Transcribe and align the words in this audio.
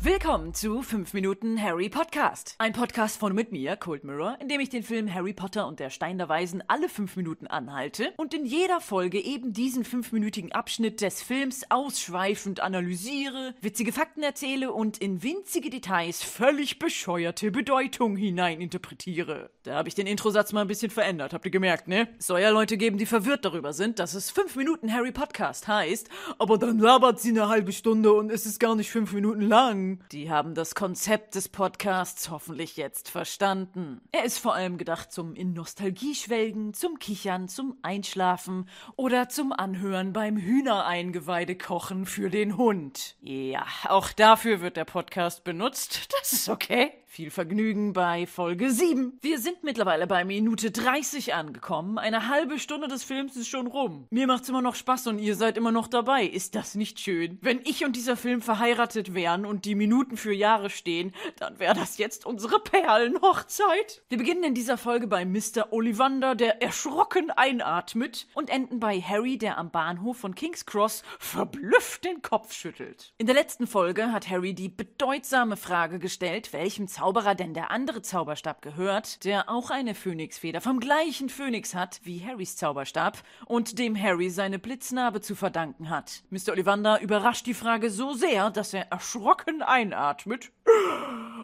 Willkommen 0.00 0.54
zu 0.54 0.80
5 0.80 1.12
Minuten 1.12 1.62
Harry 1.62 1.90
Podcast. 1.90 2.54
Ein 2.56 2.72
Podcast 2.72 3.20
von 3.20 3.34
mit 3.34 3.52
mir, 3.52 3.76
Cold 3.76 4.04
Mirror, 4.04 4.38
in 4.40 4.48
dem 4.48 4.58
ich 4.60 4.70
den 4.70 4.82
Film 4.82 5.12
Harry 5.12 5.34
Potter 5.34 5.66
und 5.66 5.78
der 5.78 5.90
Stein 5.90 6.16
der 6.16 6.30
Weisen 6.30 6.64
alle 6.66 6.88
5 6.88 7.16
Minuten 7.16 7.48
anhalte 7.48 8.14
und 8.16 8.32
in 8.32 8.46
jeder 8.46 8.80
Folge 8.80 9.20
eben 9.20 9.52
diesen 9.52 9.84
5-minütigen 9.84 10.52
Abschnitt 10.52 11.02
des 11.02 11.20
Films 11.20 11.66
ausschweifend 11.68 12.60
analysiere, 12.60 13.54
witzige 13.60 13.92
Fakten 13.92 14.22
erzähle 14.22 14.72
und 14.72 14.96
in 14.96 15.22
winzige 15.22 15.68
Details 15.68 16.22
völlig 16.22 16.78
bescheuerte 16.78 17.50
Bedeutung 17.50 18.16
hineininterpretiere. 18.16 19.50
Da 19.64 19.74
habe 19.74 19.88
ich 19.88 19.94
den 19.94 20.06
Introsatz 20.06 20.54
mal 20.54 20.62
ein 20.62 20.68
bisschen 20.68 20.90
verändert, 20.90 21.34
habt 21.34 21.44
ihr 21.44 21.50
gemerkt, 21.50 21.88
ne? 21.88 22.08
Soll 22.18 22.40
ja 22.40 22.48
Leute 22.48 22.78
geben, 22.78 22.96
die 22.96 23.04
verwirrt 23.04 23.44
darüber 23.44 23.74
sind, 23.74 23.98
dass 23.98 24.14
es 24.14 24.30
5 24.30 24.56
Minuten 24.56 24.90
Harry 24.90 25.12
Podcast 25.12 25.68
heißt 25.68 26.08
aber 26.38 26.58
dann 26.58 26.78
labert 26.78 27.20
sie 27.20 27.30
eine 27.30 27.48
halbe 27.48 27.72
Stunde 27.72 28.12
und 28.12 28.30
es 28.30 28.46
ist 28.46 28.60
gar 28.60 28.74
nicht 28.74 28.90
fünf 28.90 29.12
Minuten 29.12 29.42
lang. 29.42 30.00
Die 30.12 30.30
haben 30.30 30.54
das 30.54 30.74
Konzept 30.74 31.34
des 31.34 31.48
Podcasts 31.48 32.30
hoffentlich 32.30 32.76
jetzt 32.76 33.10
verstanden. 33.10 34.00
Er 34.12 34.24
ist 34.24 34.38
vor 34.38 34.54
allem 34.54 34.78
gedacht 34.78 35.12
zum 35.12 35.34
in 35.34 35.52
Nostalgie 35.52 36.14
schwelgen, 36.14 36.74
zum 36.74 36.98
Kichern, 36.98 37.48
zum 37.48 37.76
Einschlafen 37.82 38.68
oder 38.96 39.28
zum 39.28 39.52
Anhören 39.52 40.12
beim 40.12 40.36
Hühnereingeweide 40.36 41.56
kochen 41.56 42.06
für 42.06 42.30
den 42.30 42.56
Hund. 42.56 43.16
Ja, 43.20 43.66
auch 43.88 44.12
dafür 44.12 44.60
wird 44.60 44.76
der 44.76 44.84
Podcast 44.84 45.44
benutzt. 45.44 46.08
Das 46.20 46.32
ist 46.32 46.48
okay. 46.48 46.92
Viel 47.18 47.32
Vergnügen 47.32 47.94
bei 47.94 48.28
Folge 48.28 48.70
7. 48.70 49.18
Wir 49.22 49.40
sind 49.40 49.64
mittlerweile 49.64 50.06
bei 50.06 50.24
Minute 50.24 50.70
30 50.70 51.34
angekommen. 51.34 51.98
Eine 51.98 52.28
halbe 52.28 52.60
Stunde 52.60 52.86
des 52.86 53.02
Films 53.02 53.34
ist 53.34 53.48
schon 53.48 53.66
rum. 53.66 54.06
Mir 54.10 54.28
macht's 54.28 54.48
immer 54.48 54.62
noch 54.62 54.76
Spaß 54.76 55.08
und 55.08 55.18
ihr 55.18 55.34
seid 55.34 55.56
immer 55.56 55.72
noch 55.72 55.88
dabei. 55.88 56.22
Ist 56.22 56.54
das 56.54 56.76
nicht 56.76 57.00
schön? 57.00 57.36
Wenn 57.40 57.58
ich 57.64 57.84
und 57.84 57.96
dieser 57.96 58.16
Film 58.16 58.40
verheiratet 58.40 59.14
wären 59.14 59.46
und 59.46 59.64
die 59.64 59.74
Minuten 59.74 60.16
für 60.16 60.32
Jahre 60.32 60.70
stehen, 60.70 61.12
dann 61.40 61.58
wäre 61.58 61.74
das 61.74 61.98
jetzt 61.98 62.24
unsere 62.24 62.60
Perlenhochzeit. 62.60 64.04
Wir 64.08 64.18
beginnen 64.18 64.44
in 64.44 64.54
dieser 64.54 64.78
Folge 64.78 65.08
bei 65.08 65.24
Mr. 65.24 65.72
Ollivander, 65.72 66.36
der 66.36 66.62
erschrocken 66.62 67.32
einatmet 67.32 68.28
und 68.34 68.48
enden 68.48 68.78
bei 68.78 69.00
Harry, 69.00 69.38
der 69.38 69.58
am 69.58 69.72
Bahnhof 69.72 70.18
von 70.18 70.36
King's 70.36 70.66
Cross 70.66 71.02
verblüfft 71.18 72.04
den 72.04 72.22
Kopf 72.22 72.52
schüttelt. 72.52 73.12
In 73.18 73.26
der 73.26 73.34
letzten 73.34 73.66
Folge 73.66 74.12
hat 74.12 74.30
Harry 74.30 74.54
die 74.54 74.68
bedeutsame 74.68 75.56
Frage 75.56 75.98
gestellt, 75.98 76.52
welchem 76.52 76.86
Zauberer 77.08 77.34
denn 77.34 77.54
der 77.54 77.70
andere 77.70 78.02
Zauberstab 78.02 78.60
gehört, 78.60 79.24
der 79.24 79.48
auch 79.48 79.70
eine 79.70 79.94
Phönixfeder 79.94 80.60
vom 80.60 80.78
gleichen 80.78 81.30
Phönix 81.30 81.74
hat 81.74 82.00
wie 82.04 82.22
Harrys 82.22 82.56
Zauberstab 82.56 83.22
und 83.46 83.78
dem 83.78 83.98
Harry 83.98 84.28
seine 84.28 84.58
Blitznarbe 84.58 85.22
zu 85.22 85.34
verdanken 85.34 85.88
hat. 85.88 86.22
Mr. 86.28 86.50
Ollivander 86.50 87.00
überrascht 87.00 87.46
die 87.46 87.54
Frage 87.54 87.88
so 87.88 88.12
sehr, 88.12 88.50
dass 88.50 88.74
er 88.74 88.92
erschrocken 88.92 89.62
einatmet. 89.62 90.52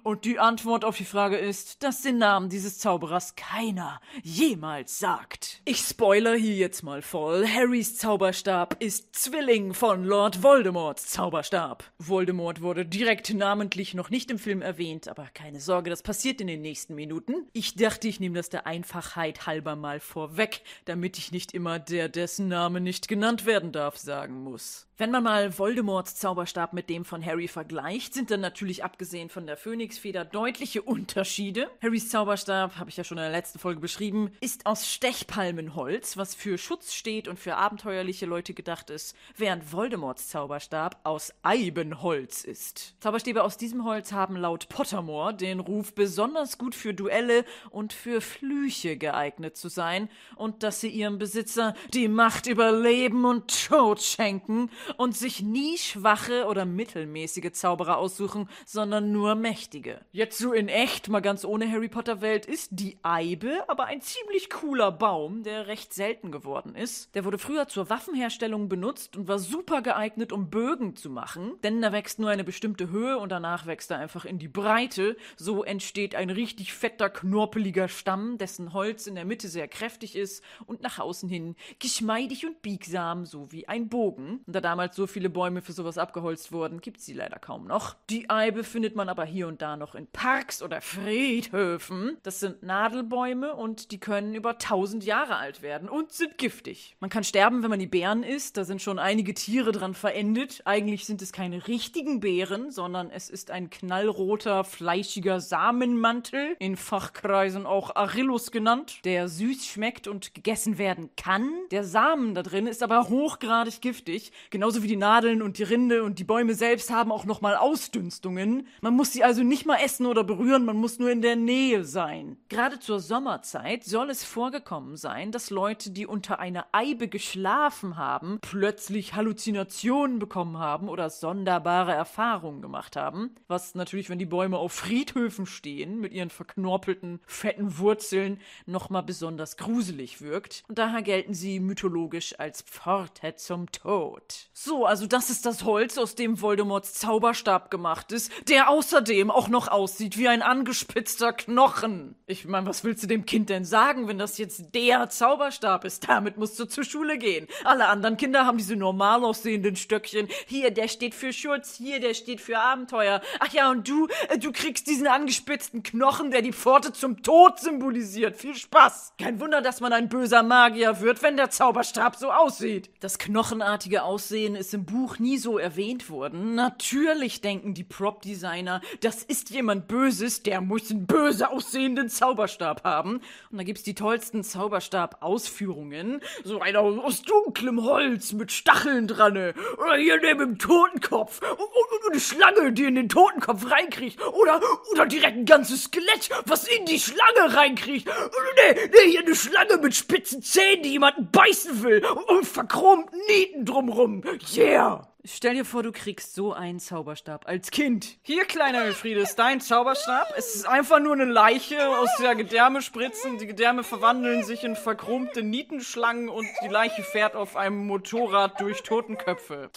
Und 0.04 0.26
die 0.26 0.38
Antwort 0.38 0.84
auf 0.84 0.98
die 0.98 1.06
Frage 1.06 1.38
ist, 1.38 1.82
dass 1.82 2.02
den 2.02 2.18
Namen 2.18 2.50
dieses 2.50 2.78
Zauberers 2.78 3.36
keiner 3.36 4.02
jemals 4.22 4.98
sagt. 4.98 5.62
Ich 5.64 5.78
spoiler 5.78 6.34
hier 6.34 6.56
jetzt 6.56 6.82
mal 6.82 7.00
voll. 7.00 7.46
Harrys 7.48 7.96
Zauberstab 7.96 8.76
ist 8.82 9.16
Zwilling 9.16 9.72
von 9.72 10.04
Lord 10.04 10.42
Voldemorts 10.42 11.06
Zauberstab. 11.06 11.90
Voldemort 11.96 12.60
wurde 12.60 12.84
direkt 12.84 13.32
namentlich 13.32 13.94
noch 13.94 14.10
nicht 14.10 14.30
im 14.30 14.38
Film 14.38 14.60
erwähnt, 14.60 15.08
aber 15.08 15.26
keine 15.32 15.58
Sorge, 15.58 15.88
das 15.88 16.02
passiert 16.02 16.38
in 16.42 16.48
den 16.48 16.60
nächsten 16.60 16.94
Minuten. 16.94 17.48
Ich 17.54 17.74
dachte, 17.74 18.06
ich 18.06 18.20
nehme 18.20 18.36
das 18.36 18.50
der 18.50 18.66
Einfachheit 18.66 19.46
halber 19.46 19.74
mal 19.74 20.00
vorweg, 20.00 20.60
damit 20.84 21.16
ich 21.16 21.32
nicht 21.32 21.54
immer 21.54 21.78
der, 21.78 22.10
dessen 22.10 22.48
Name 22.48 22.82
nicht 22.82 23.08
genannt 23.08 23.46
werden 23.46 23.72
darf, 23.72 23.96
sagen 23.96 24.42
muss. 24.42 24.86
Wenn 24.96 25.10
man 25.10 25.24
mal 25.24 25.58
Voldemorts 25.58 26.14
Zauberstab 26.14 26.72
mit 26.72 26.88
dem 26.88 27.04
von 27.04 27.24
Harry 27.26 27.48
vergleicht, 27.48 28.14
sind 28.14 28.30
dann 28.30 28.40
natürlich 28.40 28.84
abgesehen 28.84 29.28
von 29.28 29.44
der 29.44 29.56
Phönixfeder 29.56 30.24
deutliche 30.24 30.82
Unterschiede. 30.82 31.68
Harrys 31.82 32.10
Zauberstab, 32.10 32.76
habe 32.76 32.90
ich 32.90 32.96
ja 32.96 33.02
schon 33.02 33.18
in 33.18 33.24
der 33.24 33.32
letzten 33.32 33.58
Folge 33.58 33.80
beschrieben, 33.80 34.30
ist 34.40 34.66
aus 34.66 34.88
Stechpalmenholz, 34.88 36.16
was 36.16 36.36
für 36.36 36.58
Schutz 36.58 36.94
steht 36.94 37.26
und 37.26 37.40
für 37.40 37.56
abenteuerliche 37.56 38.24
Leute 38.24 38.54
gedacht 38.54 38.88
ist, 38.88 39.16
während 39.36 39.72
Voldemorts 39.72 40.28
Zauberstab 40.28 41.00
aus 41.02 41.34
Eibenholz 41.42 42.44
ist. 42.44 42.94
Zauberstäbe 43.00 43.42
aus 43.42 43.56
diesem 43.56 43.84
Holz 43.84 44.12
haben 44.12 44.36
laut 44.36 44.68
Pottermore 44.68 45.34
den 45.34 45.58
Ruf, 45.58 45.92
besonders 45.96 46.56
gut 46.56 46.76
für 46.76 46.94
Duelle 46.94 47.44
und 47.70 47.92
für 47.92 48.20
Flüche 48.20 48.96
geeignet 48.96 49.56
zu 49.56 49.68
sein 49.68 50.08
und 50.36 50.62
dass 50.62 50.80
sie 50.80 50.88
ihrem 50.88 51.18
Besitzer 51.18 51.74
die 51.92 52.06
Macht 52.06 52.46
über 52.46 52.70
Leben 52.70 53.24
und 53.24 53.66
Tod 53.66 54.00
schenken 54.00 54.70
und 54.96 55.16
sich 55.16 55.42
nie 55.42 55.78
schwache 55.78 56.46
oder 56.46 56.64
mittelmäßige 56.64 57.52
Zauberer 57.52 57.98
aussuchen, 57.98 58.48
sondern 58.66 59.12
nur 59.12 59.34
mächtige. 59.34 60.00
Jetzt 60.12 60.38
so 60.38 60.52
in 60.52 60.68
echt, 60.68 61.08
mal 61.08 61.20
ganz 61.20 61.44
ohne 61.44 61.70
Harry 61.70 61.88
Potter 61.88 62.20
Welt, 62.20 62.46
ist 62.46 62.70
die 62.72 62.98
Eibe 63.02 63.64
aber 63.68 63.86
ein 63.86 64.00
ziemlich 64.00 64.50
cooler 64.50 64.92
Baum, 64.92 65.42
der 65.42 65.66
recht 65.66 65.92
selten 65.92 66.30
geworden 66.30 66.74
ist. 66.74 67.14
Der 67.14 67.24
wurde 67.24 67.38
früher 67.38 67.68
zur 67.68 67.90
Waffenherstellung 67.90 68.68
benutzt 68.68 69.16
und 69.16 69.28
war 69.28 69.38
super 69.38 69.82
geeignet, 69.82 70.32
um 70.32 70.50
Bögen 70.50 70.96
zu 70.96 71.10
machen, 71.10 71.54
denn 71.62 71.82
er 71.82 71.92
wächst 71.92 72.18
nur 72.18 72.30
eine 72.30 72.44
bestimmte 72.44 72.90
Höhe 72.90 73.18
und 73.18 73.30
danach 73.30 73.66
wächst 73.66 73.90
er 73.90 73.98
einfach 73.98 74.24
in 74.24 74.38
die 74.38 74.48
Breite. 74.48 75.16
So 75.36 75.64
entsteht 75.64 76.14
ein 76.14 76.30
richtig 76.30 76.72
fetter, 76.72 77.10
knorpeliger 77.10 77.88
Stamm, 77.88 78.38
dessen 78.38 78.72
Holz 78.72 79.06
in 79.06 79.14
der 79.14 79.24
Mitte 79.24 79.48
sehr 79.48 79.68
kräftig 79.68 80.16
ist 80.16 80.42
und 80.66 80.82
nach 80.82 80.98
außen 80.98 81.28
hin 81.28 81.56
geschmeidig 81.78 82.46
und 82.46 82.62
biegsam, 82.62 83.24
so 83.24 83.50
wie 83.52 83.68
ein 83.68 83.88
Bogen. 83.88 84.40
Und 84.46 84.54
da 84.54 84.60
damals 84.74 84.96
so 84.96 85.06
viele 85.06 85.30
Bäume 85.30 85.62
für 85.62 85.72
sowas 85.72 85.98
abgeholzt 85.98 86.50
wurden, 86.50 86.80
gibt 86.80 87.00
sie 87.00 87.12
leider 87.12 87.38
kaum 87.38 87.68
noch. 87.68 87.94
Die 88.10 88.28
Eibe 88.28 88.64
findet 88.64 88.96
man 88.96 89.08
aber 89.08 89.24
hier 89.24 89.46
und 89.46 89.62
da 89.62 89.76
noch 89.76 89.94
in 89.94 90.08
Parks 90.08 90.64
oder 90.64 90.80
Friedhöfen. 90.80 92.16
Das 92.24 92.40
sind 92.40 92.64
Nadelbäume 92.64 93.54
und 93.54 93.92
die 93.92 94.00
können 94.00 94.34
über 94.34 94.58
tausend 94.58 95.04
Jahre 95.04 95.36
alt 95.36 95.62
werden 95.62 95.88
und 95.88 96.10
sind 96.10 96.38
giftig. 96.38 96.96
Man 96.98 97.08
kann 97.08 97.22
sterben, 97.22 97.62
wenn 97.62 97.70
man 97.70 97.78
die 97.78 97.86
Beeren 97.86 98.24
isst. 98.24 98.56
Da 98.56 98.64
sind 98.64 98.82
schon 98.82 98.98
einige 98.98 99.32
Tiere 99.32 99.70
dran 99.70 99.94
verendet. 99.94 100.62
Eigentlich 100.64 101.04
sind 101.04 101.22
es 101.22 101.30
keine 101.30 101.68
richtigen 101.68 102.18
Beeren, 102.18 102.72
sondern 102.72 103.10
es 103.10 103.30
ist 103.30 103.52
ein 103.52 103.70
knallroter, 103.70 104.64
fleischiger 104.64 105.38
Samenmantel, 105.38 106.56
in 106.58 106.76
Fachkreisen 106.76 107.64
auch 107.64 107.94
Arillus 107.94 108.50
genannt, 108.50 109.04
der 109.04 109.28
süß 109.28 109.66
schmeckt 109.66 110.08
und 110.08 110.34
gegessen 110.34 110.78
werden 110.78 111.10
kann. 111.16 111.48
Der 111.70 111.84
Samen 111.84 112.34
da 112.34 112.42
drin 112.42 112.66
ist 112.66 112.82
aber 112.82 113.08
hochgradig 113.08 113.80
giftig, 113.80 114.32
genauso 114.64 114.82
wie 114.82 114.88
die 114.88 114.96
Nadeln 114.96 115.42
und 115.42 115.58
die 115.58 115.62
Rinde 115.62 116.04
und 116.04 116.18
die 116.18 116.24
Bäume 116.24 116.54
selbst 116.54 116.90
haben 116.90 117.12
auch 117.12 117.26
nochmal 117.26 117.54
Ausdünstungen. 117.54 118.66
Man 118.80 118.94
muss 118.94 119.12
sie 119.12 119.22
also 119.22 119.42
nicht 119.42 119.66
mal 119.66 119.76
essen 119.76 120.06
oder 120.06 120.24
berühren, 120.24 120.64
man 120.64 120.78
muss 120.78 120.98
nur 120.98 121.10
in 121.10 121.20
der 121.20 121.36
Nähe 121.36 121.84
sein. 121.84 122.38
Gerade 122.48 122.80
zur 122.80 122.98
Sommerzeit 122.98 123.84
soll 123.84 124.08
es 124.08 124.24
vorgekommen 124.24 124.96
sein, 124.96 125.32
dass 125.32 125.50
Leute, 125.50 125.90
die 125.90 126.06
unter 126.06 126.38
einer 126.38 126.64
Eibe 126.72 127.08
geschlafen 127.08 127.98
haben, 127.98 128.38
plötzlich 128.40 129.12
Halluzinationen 129.12 130.18
bekommen 130.18 130.56
haben 130.56 130.88
oder 130.88 131.10
sonderbare 131.10 131.92
Erfahrungen 131.92 132.62
gemacht 132.62 132.96
haben. 132.96 133.34
Was 133.48 133.74
natürlich, 133.74 134.08
wenn 134.08 134.18
die 134.18 134.24
Bäume 134.24 134.56
auf 134.56 134.72
Friedhöfen 134.72 135.44
stehen, 135.44 136.00
mit 136.00 136.14
ihren 136.14 136.30
verknorpelten, 136.30 137.20
fetten 137.26 137.76
Wurzeln, 137.76 138.40
nochmal 138.64 139.02
besonders 139.02 139.58
gruselig 139.58 140.22
wirkt. 140.22 140.62
Und 140.68 140.78
daher 140.78 141.02
gelten 141.02 141.34
sie 141.34 141.60
mythologisch 141.60 142.40
als 142.40 142.62
Pforte 142.62 143.34
zum 143.36 143.70
Tod. 143.70 144.48
So, 144.56 144.86
also 144.86 145.08
das 145.08 145.30
ist 145.30 145.46
das 145.46 145.64
Holz, 145.64 145.98
aus 145.98 146.14
dem 146.14 146.40
Voldemorts 146.40 146.94
Zauberstab 146.94 147.72
gemacht 147.72 148.12
ist, 148.12 148.30
der 148.48 148.70
außerdem 148.70 149.32
auch 149.32 149.48
noch 149.48 149.66
aussieht 149.66 150.16
wie 150.16 150.28
ein 150.28 150.42
angespitzter 150.42 151.32
Knochen. 151.32 152.14
Ich 152.26 152.44
meine, 152.46 152.64
was 152.64 152.84
willst 152.84 153.02
du 153.02 153.08
dem 153.08 153.26
Kind 153.26 153.50
denn 153.50 153.64
sagen, 153.64 154.06
wenn 154.06 154.16
das 154.16 154.38
jetzt 154.38 154.72
der 154.72 155.08
Zauberstab 155.08 155.84
ist? 155.84 156.08
Damit 156.08 156.36
musst 156.36 156.56
du 156.60 156.66
zur 156.66 156.84
Schule 156.84 157.18
gehen. 157.18 157.48
Alle 157.64 157.88
anderen 157.88 158.16
Kinder 158.16 158.46
haben 158.46 158.56
diese 158.56 158.76
normal 158.76 159.24
aussehenden 159.24 159.74
Stöckchen. 159.74 160.28
Hier, 160.46 160.70
der 160.70 160.86
steht 160.86 161.16
für 161.16 161.32
Schutz, 161.32 161.74
hier, 161.74 161.98
der 161.98 162.14
steht 162.14 162.40
für 162.40 162.60
Abenteuer. 162.60 163.22
Ach 163.40 163.52
ja, 163.52 163.72
und 163.72 163.88
du, 163.88 164.06
äh, 164.28 164.38
du 164.38 164.52
kriegst 164.52 164.86
diesen 164.86 165.08
angespitzten 165.08 165.82
Knochen, 165.82 166.30
der 166.30 166.42
die 166.42 166.52
Pforte 166.52 166.92
zum 166.92 167.24
Tod 167.24 167.58
symbolisiert. 167.58 168.36
Viel 168.36 168.54
Spaß. 168.54 169.14
Kein 169.20 169.40
Wunder, 169.40 169.62
dass 169.62 169.80
man 169.80 169.92
ein 169.92 170.08
böser 170.08 170.44
Magier 170.44 171.00
wird, 171.00 171.24
wenn 171.24 171.36
der 171.36 171.50
Zauberstab 171.50 172.14
so 172.14 172.30
aussieht. 172.30 172.90
Das 173.00 173.18
knochenartige 173.18 174.04
Aussehen 174.04 174.43
ist 174.52 174.74
im 174.74 174.84
Buch 174.84 175.18
nie 175.18 175.38
so 175.38 175.58
erwähnt 175.58 176.10
worden. 176.10 176.54
Natürlich 176.54 177.40
denken 177.40 177.72
die 177.72 177.84
Prop-Designer, 177.84 178.80
das 179.00 179.22
ist 179.22 179.50
jemand 179.50 179.88
Böses, 179.88 180.42
der 180.42 180.60
muss 180.60 180.90
einen 180.90 181.06
böse 181.06 181.50
aussehenden 181.50 182.08
Zauberstab 182.08 182.84
haben. 182.84 183.20
Und 183.50 183.58
da 183.58 183.64
gibt's 183.64 183.82
die 183.82 183.94
tollsten 183.94 184.44
Zauberstab-Ausführungen. 184.44 186.20
So 186.44 186.60
einer 186.60 186.80
aus 186.80 187.22
dunklem 187.22 187.82
Holz 187.82 188.32
mit 188.34 188.52
Stacheln 188.52 189.08
dran. 189.08 189.54
Oder 189.78 189.96
hier 189.96 190.20
neben 190.20 190.40
dem 190.40 190.58
Totenkopf. 190.58 191.40
Und 191.40 192.10
eine 192.10 192.20
Schlange, 192.20 192.72
die 192.72 192.84
in 192.84 192.94
den 192.94 193.08
Totenkopf 193.08 193.70
reinkriegt. 193.70 194.20
Oder, 194.20 194.60
oder 194.92 195.06
direkt 195.06 195.38
ein 195.38 195.46
ganzes 195.46 195.84
Skelett, 195.84 196.28
was 196.46 196.68
in 196.68 196.84
die 196.84 197.00
Schlange 197.00 197.56
reinkriegt. 197.56 198.06
Nee, 198.06 198.80
nee, 198.92 199.10
hier 199.10 199.20
eine 199.20 199.34
Schlange 199.34 199.78
mit 199.78 199.94
spitzen 199.94 200.42
Zähnen, 200.42 200.82
die 200.82 200.90
jemanden 200.90 201.30
beißen 201.30 201.82
will. 201.82 202.04
Und 202.28 202.46
verchromten 202.46 203.18
Nieten 203.28 203.64
drumrum. 203.64 204.22
Yeah! 204.52 205.08
Stell 205.26 205.54
dir 205.54 205.64
vor, 205.64 205.82
du 205.82 205.90
kriegst 205.90 206.34
so 206.34 206.52
einen 206.52 206.78
Zauberstab 206.78 207.48
als 207.48 207.70
Kind. 207.70 208.18
Hier, 208.22 208.44
kleiner 208.44 208.84
Elfriedes, 208.84 209.36
dein 209.36 209.62
Zauberstab. 209.62 210.34
Es 210.36 210.54
ist 210.54 210.68
einfach 210.68 211.00
nur 211.00 211.14
eine 211.14 211.24
Leiche, 211.24 211.88
aus 211.88 212.10
der 212.20 212.34
Gedärme 212.34 212.82
spritzen. 212.82 213.38
Die 213.38 213.46
Gedärme 213.46 213.84
verwandeln 213.84 214.44
sich 214.44 214.64
in 214.64 214.76
verkrummte 214.76 215.42
Nietenschlangen 215.42 216.28
und 216.28 216.46
die 216.62 216.68
Leiche 216.68 217.02
fährt 217.02 217.36
auf 217.36 217.56
einem 217.56 217.86
Motorrad 217.86 218.60
durch 218.60 218.82
Totenköpfe. 218.82 219.70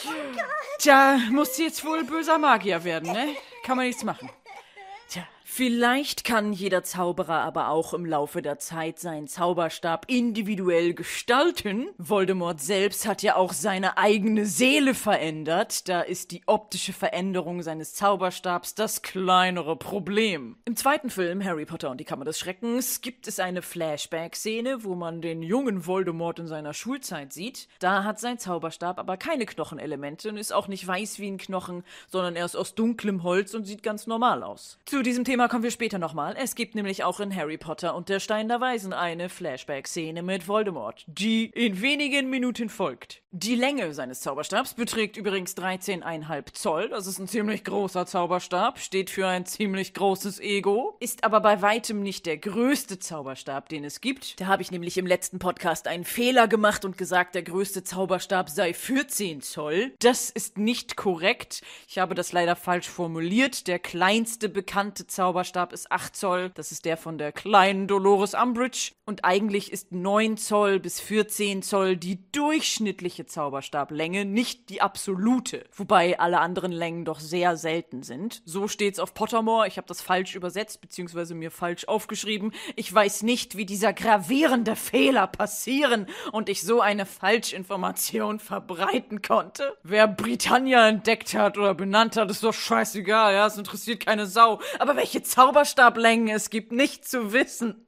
Tja, 0.80 1.18
musst 1.32 1.58
du 1.58 1.64
jetzt 1.64 1.86
wohl 1.86 2.04
böser 2.04 2.38
Magier 2.38 2.84
werden, 2.84 3.14
ne? 3.14 3.30
Kann 3.64 3.78
man 3.78 3.86
nichts 3.86 4.04
machen. 4.04 4.30
Tja. 5.08 5.24
Vielleicht 5.50 6.26
kann 6.26 6.52
jeder 6.52 6.84
Zauberer 6.84 7.40
aber 7.40 7.70
auch 7.70 7.94
im 7.94 8.06
Laufe 8.06 8.42
der 8.42 8.60
Zeit 8.60 9.00
seinen 9.00 9.28
Zauberstab 9.28 10.06
individuell 10.10 10.94
gestalten. 10.94 11.88
Voldemort 11.98 12.60
selbst 12.60 13.08
hat 13.08 13.24
ja 13.24 13.38
auch 13.38 13.54
seine 13.54 13.98
eigene 13.98 14.46
Seele 14.46 14.94
verändert. 14.94 15.88
Da 15.88 16.02
ist 16.02 16.32
die 16.32 16.44
optische 16.48 16.92
Veränderung 16.92 17.64
seines 17.64 17.94
Zauberstabs 17.94 18.76
das 18.76 19.02
kleinere 19.02 19.78
Problem. 19.78 20.58
Im 20.66 20.76
zweiten 20.76 21.10
Film, 21.10 21.44
Harry 21.44 21.66
Potter 21.66 21.92
und 21.92 22.02
die 22.02 22.06
Kammer 22.06 22.26
des 22.26 22.38
Schreckens, 22.38 23.00
gibt 23.00 23.26
es 23.26 23.40
eine 23.40 23.62
Flashback-Szene, 23.62 24.84
wo 24.84 24.96
man 24.96 25.22
den 25.22 25.42
jungen 25.42 25.88
Voldemort 25.88 26.40
in 26.40 26.48
seiner 26.48 26.74
Schulzeit 26.74 27.32
sieht. 27.32 27.70
Da 27.80 28.04
hat 28.04 28.20
sein 28.20 28.38
Zauberstab 28.38 29.00
aber 29.00 29.16
keine 29.16 29.46
Knochenelemente 29.46 30.28
und 30.28 30.38
ist 30.38 30.54
auch 30.54 30.68
nicht 30.68 30.86
weiß 30.86 31.20
wie 31.20 31.32
ein 31.32 31.38
Knochen, 31.38 31.86
sondern 32.10 32.36
er 32.36 32.46
ist 32.46 32.58
aus 32.58 32.76
dunklem 32.76 33.24
Holz 33.24 33.54
und 33.54 33.64
sieht 33.64 33.82
ganz 33.82 34.08
normal 34.08 34.44
aus. 34.44 34.78
Zu 34.86 35.02
diesem 35.02 35.24
Thema 35.24 35.37
kommen 35.48 35.64
wir 35.64 35.70
später 35.70 36.00
nochmal. 36.00 36.36
Es 36.36 36.56
gibt 36.56 36.74
nämlich 36.74 37.04
auch 37.04 37.20
in 37.20 37.36
Harry 37.36 37.60
Potter 37.60 37.94
und 37.94 38.10
der 38.10 38.20
Stein 38.20 38.48
der 38.48 38.60
Weisen 38.60 38.94
eine 38.94 39.30
Flashback-Szene 39.30 40.24
mit 40.24 40.48
Voldemort, 40.48 41.06
die 41.06 41.46
in 41.46 41.80
wenigen 41.80 42.32
Minuten 42.32 42.70
folgt. 42.70 43.22
Die 43.32 43.54
Länge 43.54 43.94
seines 43.94 44.22
Zauberstabs 44.22 44.74
beträgt 44.74 45.16
übrigens 45.16 45.56
13,5 45.56 46.54
Zoll. 46.54 46.90
Das 46.90 47.06
ist 47.06 47.20
ein 47.20 47.28
ziemlich 47.28 47.64
großer 47.64 48.08
Zauberstab, 48.08 48.80
steht 48.80 49.12
für 49.12 49.28
ein 49.28 49.46
ziemlich 49.46 49.94
großes 49.94 50.40
Ego, 50.40 50.98
ist 51.00 51.24
aber 51.24 51.40
bei 51.40 51.62
weitem 51.62 52.02
nicht 52.02 52.26
der 52.26 52.38
größte 52.38 52.98
Zauberstab, 52.98 53.70
den 53.70 53.84
es 53.84 54.02
gibt. 54.02 54.42
Da 54.42 54.48
habe 54.48 54.64
ich 54.64 54.72
nämlich 54.72 54.98
im 54.98 55.06
letzten 55.06 55.38
Podcast 55.38 55.88
einen 55.88 56.04
Fehler 56.04 56.48
gemacht 56.48 56.84
und 56.84 56.98
gesagt, 56.98 57.36
der 57.36 57.44
größte 57.44 57.84
Zauberstab 57.84 58.50
sei 58.50 58.74
14 58.74 59.42
Zoll. 59.42 59.94
Das 60.00 60.32
ist 60.32 60.58
nicht 60.58 60.98
korrekt. 60.98 61.62
Ich 61.88 62.00
habe 62.00 62.16
das 62.16 62.32
leider 62.32 62.56
falsch 62.56 62.90
formuliert. 62.90 63.68
Der 63.68 63.78
kleinste 63.78 64.50
bekannte 64.50 65.06
Zauberstab 65.06 65.27
ist 65.74 65.92
8 65.92 66.16
Zoll. 66.16 66.52
Das 66.56 66.72
ist 66.72 66.86
der 66.86 66.98
von 66.98 67.18
der 67.18 67.32
kleinen 67.32 67.88
Dolores 67.88 68.34
Umbridge. 68.34 68.92
Und 69.06 69.24
eigentlich 69.24 69.72
ist 69.72 69.92
9 69.92 70.38
Zoll 70.38 70.80
bis 70.80 71.00
14 71.00 71.62
Zoll 71.62 71.96
die 71.96 72.30
durchschnittliche 72.32 73.26
Zauberstablänge, 73.26 74.26
nicht 74.26 74.70
die 74.70 74.82
absolute, 74.82 75.66
wobei 75.74 76.20
alle 76.20 76.40
anderen 76.40 76.72
Längen 76.72 77.06
doch 77.06 77.20
sehr 77.20 77.56
selten 77.56 78.04
sind. 78.04 78.42
So 78.46 78.68
steht's 78.68 79.00
auf 79.00 79.14
Pottermore, 79.14 79.68
ich 79.68 79.78
habe 79.78 79.88
das 79.88 80.02
falsch 80.02 80.36
übersetzt 80.36 80.82
bzw. 80.82 81.34
mir 81.36 81.52
falsch 81.52 81.88
aufgeschrieben. 81.88 82.52
Ich 82.76 82.94
weiß 82.94 83.24
nicht, 83.24 83.56
wie 83.56 83.66
dieser 83.66 83.94
gravierende 83.94 84.76
Fehler 84.76 85.28
passieren 85.28 86.08
und 86.32 86.50
ich 86.50 86.64
so 86.64 86.82
eine 86.82 87.06
Falschinformation 87.06 88.40
verbreiten 88.40 89.22
konnte. 89.22 89.78
Wer 89.84 90.08
Britannia 90.08 90.88
entdeckt 90.88 91.34
hat 91.34 91.58
oder 91.58 91.74
benannt 91.74 92.18
hat, 92.18 92.30
ist 92.30 92.44
doch 92.44 92.54
scheißegal, 92.54 93.34
ja, 93.34 93.48
es 93.48 93.58
interessiert 93.58 94.06
keine 94.06 94.26
Sau. 94.26 94.60
Aber 94.80 94.96
welche 94.96 95.17
Zauberstablängen 95.24 96.36
es 96.36 96.50
gibt, 96.50 96.72
nicht 96.72 97.08
zu 97.08 97.34
wissen. 97.34 97.88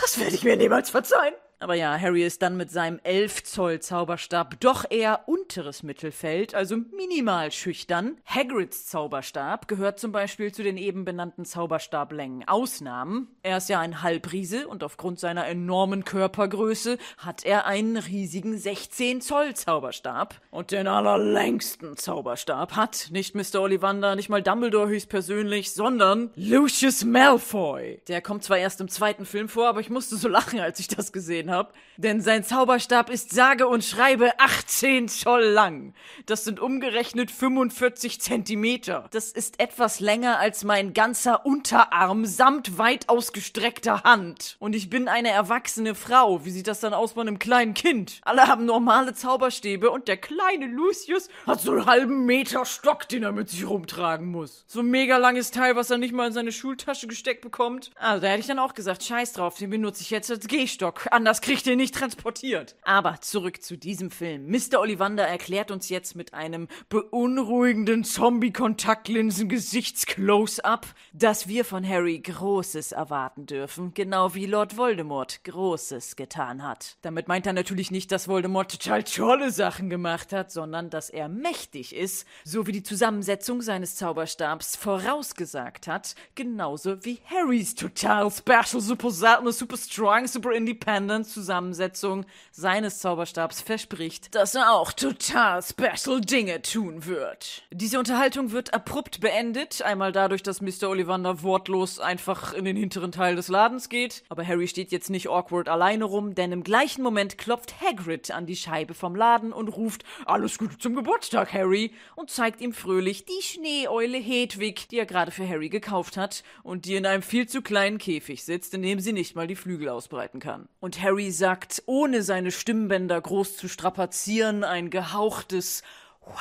Das 0.00 0.18
werde 0.18 0.34
ich 0.34 0.44
mir 0.44 0.56
niemals 0.56 0.90
verzeihen. 0.90 1.34
Aber 1.62 1.74
ja, 1.74 1.98
Harry 2.00 2.24
ist 2.24 2.40
dann 2.40 2.56
mit 2.56 2.70
seinem 2.70 2.98
11 3.02 3.44
Zoll 3.44 3.80
Zauberstab 3.80 4.58
doch 4.60 4.86
eher 4.88 5.28
unteres 5.28 5.82
Mittelfeld, 5.82 6.54
also 6.54 6.78
minimal 6.96 7.52
schüchtern. 7.52 8.16
Hagrids 8.24 8.86
Zauberstab 8.86 9.68
gehört 9.68 10.00
zum 10.00 10.10
Beispiel 10.10 10.52
zu 10.52 10.62
den 10.62 10.78
eben 10.78 11.04
benannten 11.04 11.44
Zauberstablängen. 11.44 12.48
Ausnahmen. 12.48 13.28
Er 13.42 13.58
ist 13.58 13.68
ja 13.68 13.78
ein 13.78 14.02
Halbriese 14.02 14.68
und 14.68 14.82
aufgrund 14.82 15.20
seiner 15.20 15.46
enormen 15.46 16.06
Körpergröße 16.06 16.96
hat 17.18 17.44
er 17.44 17.66
einen 17.66 17.98
riesigen 17.98 18.56
16 18.56 19.20
Zoll 19.20 19.52
Zauberstab. 19.52 20.40
Und 20.50 20.70
den 20.70 20.86
allerlängsten 20.86 21.94
Zauberstab 21.98 22.74
hat 22.74 23.08
nicht 23.10 23.34
Mr. 23.34 23.60
Ollivander, 23.60 24.16
nicht 24.16 24.30
mal 24.30 24.42
Dumbledore 24.42 24.88
höchstpersönlich, 24.88 25.72
sondern 25.72 26.30
Lucius 26.36 27.04
Malfoy. 27.04 28.00
Der 28.08 28.22
kommt 28.22 28.44
zwar 28.44 28.56
erst 28.56 28.80
im 28.80 28.88
zweiten 28.88 29.26
Film 29.26 29.50
vor, 29.50 29.68
aber 29.68 29.80
ich 29.80 29.90
musste 29.90 30.16
so 30.16 30.26
lachen, 30.26 30.58
als 30.58 30.80
ich 30.80 30.88
das 30.88 31.12
gesehen 31.12 31.49
habe, 31.50 31.72
denn 31.96 32.22
sein 32.22 32.44
Zauberstab 32.44 33.10
ist 33.10 33.32
sage 33.32 33.68
und 33.68 33.84
schreibe 33.84 34.38
18 34.38 35.08
Zoll 35.08 35.42
lang. 35.42 35.92
Das 36.24 36.44
sind 36.44 36.58
umgerechnet 36.58 37.30
45 37.30 38.20
Zentimeter. 38.22 39.06
Das 39.10 39.32
ist 39.32 39.60
etwas 39.60 40.00
länger 40.00 40.38
als 40.38 40.64
mein 40.64 40.94
ganzer 40.94 41.44
Unterarm 41.44 42.24
samt 42.24 42.78
weit 42.78 43.10
ausgestreckter 43.10 44.02
Hand. 44.02 44.56
Und 44.60 44.74
ich 44.74 44.88
bin 44.88 45.08
eine 45.08 45.28
erwachsene 45.28 45.94
Frau. 45.94 46.44
Wie 46.44 46.50
sieht 46.50 46.68
das 46.68 46.80
dann 46.80 46.94
aus 46.94 47.12
bei 47.12 47.20
einem 47.20 47.38
kleinen 47.38 47.74
Kind? 47.74 48.20
Alle 48.22 48.46
haben 48.46 48.64
normale 48.64 49.12
Zauberstäbe 49.12 49.90
und 49.90 50.08
der 50.08 50.16
kleine 50.16 50.66
Lucius 50.66 51.28
hat 51.46 51.60
so 51.60 51.72
einen 51.72 51.84
halben 51.84 52.24
Meter 52.24 52.64
Stock, 52.64 53.08
den 53.08 53.24
er 53.24 53.32
mit 53.32 53.50
sich 53.50 53.68
rumtragen 53.68 54.30
muss. 54.30 54.64
So 54.66 54.80
ein 54.80 54.86
mega 54.86 55.18
langes 55.18 55.50
Teil, 55.50 55.76
was 55.76 55.90
er 55.90 55.98
nicht 55.98 56.14
mal 56.14 56.28
in 56.28 56.32
seine 56.32 56.52
Schultasche 56.52 57.06
gesteckt 57.06 57.42
bekommt. 57.42 57.90
Also 57.96 58.22
da 58.22 58.28
hätte 58.28 58.40
ich 58.40 58.46
dann 58.46 58.58
auch 58.58 58.74
gesagt, 58.74 59.02
scheiß 59.02 59.34
drauf, 59.34 59.58
den 59.58 59.68
benutze 59.68 60.02
ich 60.02 60.10
jetzt 60.10 60.30
als 60.30 60.46
Gehstock. 60.46 61.08
Anders 61.10 61.39
kriegt 61.40 61.66
ihr 61.66 61.76
nicht 61.76 61.94
transportiert. 61.94 62.76
Aber 62.82 63.20
zurück 63.20 63.62
zu 63.62 63.76
diesem 63.76 64.10
Film. 64.10 64.50
Mr. 64.50 64.80
Ollivander 64.80 65.26
erklärt 65.26 65.70
uns 65.70 65.88
jetzt 65.88 66.16
mit 66.16 66.34
einem 66.34 66.68
beunruhigenden 66.88 68.04
Zombie-Kontaktlinsen-Gesichts-Close-Up, 68.04 70.86
dass 71.12 71.48
wir 71.48 71.64
von 71.64 71.86
Harry 71.86 72.18
Großes 72.18 72.92
erwarten 72.92 73.46
dürfen, 73.46 73.94
genau 73.94 74.34
wie 74.34 74.46
Lord 74.46 74.76
Voldemort 74.76 75.44
Großes 75.44 76.16
getan 76.16 76.62
hat. 76.62 76.96
Damit 77.02 77.28
meint 77.28 77.46
er 77.46 77.52
natürlich 77.52 77.90
nicht, 77.90 78.12
dass 78.12 78.28
Voldemort 78.28 78.70
total 78.70 79.04
tolle 79.04 79.50
Sachen 79.50 79.90
gemacht 79.90 80.32
hat, 80.32 80.52
sondern 80.52 80.90
dass 80.90 81.10
er 81.10 81.28
mächtig 81.28 81.94
ist, 81.94 82.26
so 82.44 82.66
wie 82.66 82.72
die 82.72 82.82
Zusammensetzung 82.82 83.62
seines 83.62 83.96
Zauberstabs 83.96 84.76
vorausgesagt 84.76 85.86
hat, 85.86 86.14
genauso 86.34 87.04
wie 87.04 87.20
Harrys 87.24 87.74
total 87.74 88.30
special, 88.30 88.80
super 88.80 89.10
seltene, 89.10 89.52
super 89.52 89.76
strong, 89.76 90.26
super 90.26 90.52
independent, 90.52 91.26
Zusammensetzung 91.30 92.26
seines 92.50 92.98
Zauberstabs 92.98 93.60
verspricht, 93.60 94.34
dass 94.34 94.54
er 94.54 94.72
auch 94.72 94.92
total 94.92 95.62
special 95.62 96.20
Dinge 96.20 96.62
tun 96.62 97.06
wird. 97.06 97.62
Diese 97.70 97.98
Unterhaltung 97.98 98.52
wird 98.52 98.74
abrupt 98.74 99.20
beendet, 99.20 99.82
einmal 99.82 100.12
dadurch, 100.12 100.42
dass 100.42 100.60
Mr. 100.60 100.88
Ollivander 100.88 101.42
wortlos 101.42 101.98
einfach 101.98 102.52
in 102.52 102.64
den 102.64 102.76
hinteren 102.76 103.12
Teil 103.12 103.36
des 103.36 103.48
Ladens 103.48 103.88
geht, 103.88 104.22
aber 104.28 104.46
Harry 104.46 104.68
steht 104.68 104.92
jetzt 104.92 105.10
nicht 105.10 105.28
awkward 105.28 105.68
alleine 105.68 106.04
rum, 106.04 106.34
denn 106.34 106.52
im 106.52 106.64
gleichen 106.64 107.02
Moment 107.02 107.38
klopft 107.38 107.80
Hagrid 107.80 108.30
an 108.30 108.46
die 108.46 108.56
Scheibe 108.56 108.94
vom 108.94 109.14
Laden 109.14 109.52
und 109.52 109.68
ruft 109.68 110.04
Alles 110.26 110.58
Gute 110.58 110.78
zum 110.78 110.94
Geburtstag, 110.94 111.52
Harry, 111.52 111.92
und 112.16 112.30
zeigt 112.30 112.60
ihm 112.60 112.72
fröhlich 112.72 113.24
die 113.24 113.42
Schneeeule 113.42 114.18
Hedwig, 114.18 114.88
die 114.88 114.98
er 114.98 115.06
gerade 115.06 115.30
für 115.30 115.48
Harry 115.48 115.68
gekauft 115.68 116.16
hat 116.16 116.42
und 116.62 116.84
die 116.84 116.96
in 116.96 117.06
einem 117.06 117.22
viel 117.22 117.48
zu 117.48 117.62
kleinen 117.62 117.98
Käfig 117.98 118.44
sitzt, 118.44 118.74
in 118.74 118.82
dem 118.82 119.00
sie 119.00 119.12
nicht 119.12 119.36
mal 119.36 119.46
die 119.46 119.56
Flügel 119.56 119.88
ausbreiten 119.88 120.40
kann. 120.40 120.68
Und 120.80 121.02
Harry 121.02 121.19
Harry 121.20 121.32
sagt, 121.32 121.82
ohne 121.84 122.22
seine 122.22 122.50
Stimmbänder 122.50 123.20
groß 123.20 123.58
zu 123.58 123.68
strapazieren, 123.68 124.64
ein 124.64 124.88
gehauchtes 124.88 125.82
Wow. 126.24 126.36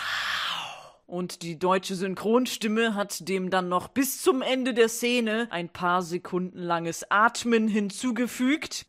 Und 1.05 1.41
die 1.41 1.59
deutsche 1.59 1.95
Synchronstimme 1.95 2.95
hat 2.95 3.27
dem 3.27 3.49
dann 3.49 3.67
noch 3.67 3.89
bis 3.89 4.21
zum 4.21 4.41
Ende 4.41 4.73
der 4.73 4.87
Szene 4.87 5.49
ein 5.49 5.67
paar 5.67 6.01
Sekunden 6.01 6.59
langes 6.59 7.11
Atmen 7.11 7.67
hinzugefügt 7.67 8.85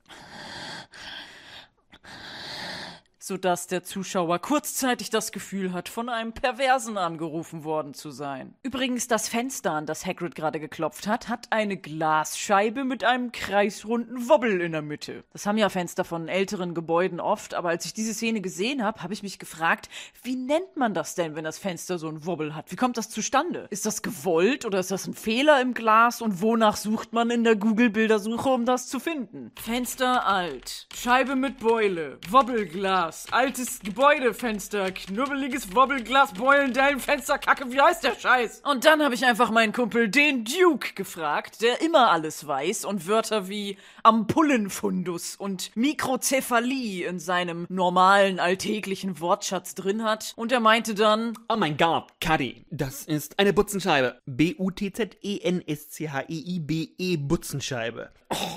sodass 3.30 3.68
der 3.68 3.84
Zuschauer 3.84 4.40
kurzzeitig 4.40 5.08
das 5.08 5.30
Gefühl 5.30 5.72
hat, 5.72 5.88
von 5.88 6.08
einem 6.08 6.32
Perversen 6.32 6.98
angerufen 6.98 7.62
worden 7.62 7.94
zu 7.94 8.10
sein. 8.10 8.56
Übrigens, 8.64 9.06
das 9.06 9.28
Fenster, 9.28 9.70
an 9.70 9.86
das 9.86 10.04
Hagrid 10.04 10.34
gerade 10.34 10.58
geklopft 10.58 11.06
hat, 11.06 11.28
hat 11.28 11.46
eine 11.50 11.76
Glasscheibe 11.76 12.82
mit 12.82 13.04
einem 13.04 13.30
kreisrunden 13.30 14.28
Wobbel 14.28 14.60
in 14.60 14.72
der 14.72 14.82
Mitte. 14.82 15.22
Das 15.32 15.46
haben 15.46 15.58
ja 15.58 15.68
Fenster 15.68 16.02
von 16.02 16.26
älteren 16.26 16.74
Gebäuden 16.74 17.20
oft, 17.20 17.54
aber 17.54 17.68
als 17.68 17.84
ich 17.84 17.94
diese 17.94 18.14
Szene 18.14 18.40
gesehen 18.40 18.82
habe, 18.82 19.00
habe 19.00 19.14
ich 19.14 19.22
mich 19.22 19.38
gefragt, 19.38 19.88
wie 20.24 20.34
nennt 20.34 20.76
man 20.76 20.92
das 20.92 21.14
denn, 21.14 21.36
wenn 21.36 21.44
das 21.44 21.58
Fenster 21.58 22.00
so 22.00 22.08
einen 22.08 22.26
Wobbel 22.26 22.56
hat? 22.56 22.72
Wie 22.72 22.76
kommt 22.76 22.96
das 22.96 23.10
zustande? 23.10 23.68
Ist 23.70 23.86
das 23.86 24.02
gewollt 24.02 24.64
oder 24.64 24.80
ist 24.80 24.90
das 24.90 25.06
ein 25.06 25.14
Fehler 25.14 25.60
im 25.60 25.72
Glas 25.72 26.20
und 26.20 26.42
wonach 26.42 26.76
sucht 26.76 27.12
man 27.12 27.30
in 27.30 27.44
der 27.44 27.54
Google-Bildersuche, 27.54 28.48
um 28.48 28.64
das 28.64 28.88
zu 28.88 28.98
finden? 28.98 29.52
Fenster 29.54 30.26
alt, 30.26 30.88
Scheibe 30.92 31.36
mit 31.36 31.60
Beule, 31.60 32.18
Wobbelglas, 32.28 33.19
Glas, 33.20 33.32
altes 33.32 33.80
Gebäudefenster, 33.80 34.92
knubbeliges 34.92 35.74
Wobbelglas, 35.74 36.32
Beulendellenfenster, 36.34 37.38
Kacke, 37.38 37.72
wie 37.72 37.80
heißt 37.80 38.04
der 38.04 38.14
Scheiß? 38.14 38.60
Und 38.64 38.84
dann 38.84 39.02
habe 39.02 39.14
ich 39.14 39.24
einfach 39.24 39.50
meinen 39.50 39.72
Kumpel, 39.72 40.08
den 40.08 40.44
Duke, 40.44 40.92
gefragt, 40.94 41.62
der 41.62 41.80
immer 41.82 42.10
alles 42.10 42.46
weiß 42.46 42.84
und 42.84 43.08
Wörter 43.08 43.48
wie 43.48 43.76
Ampullenfundus 44.02 45.36
und 45.36 45.70
Mikrozephalie 45.74 47.06
in 47.06 47.18
seinem 47.18 47.66
normalen 47.68 48.38
alltäglichen 48.38 49.20
Wortschatz 49.20 49.74
drin 49.74 50.04
hat. 50.04 50.34
Und 50.36 50.52
er 50.52 50.60
meinte 50.60 50.94
dann, 50.94 51.32
Oh 51.48 51.56
mein 51.56 51.76
Gott, 51.76 52.06
Cuddy, 52.24 52.64
das 52.70 53.04
ist 53.04 53.36
eine 53.38 53.52
Butzenscheibe. 53.52 54.18
B-U-T-Z-E-N-S-C-H-E-I-B-E 54.26 57.16
Butzenscheibe. 57.16 58.10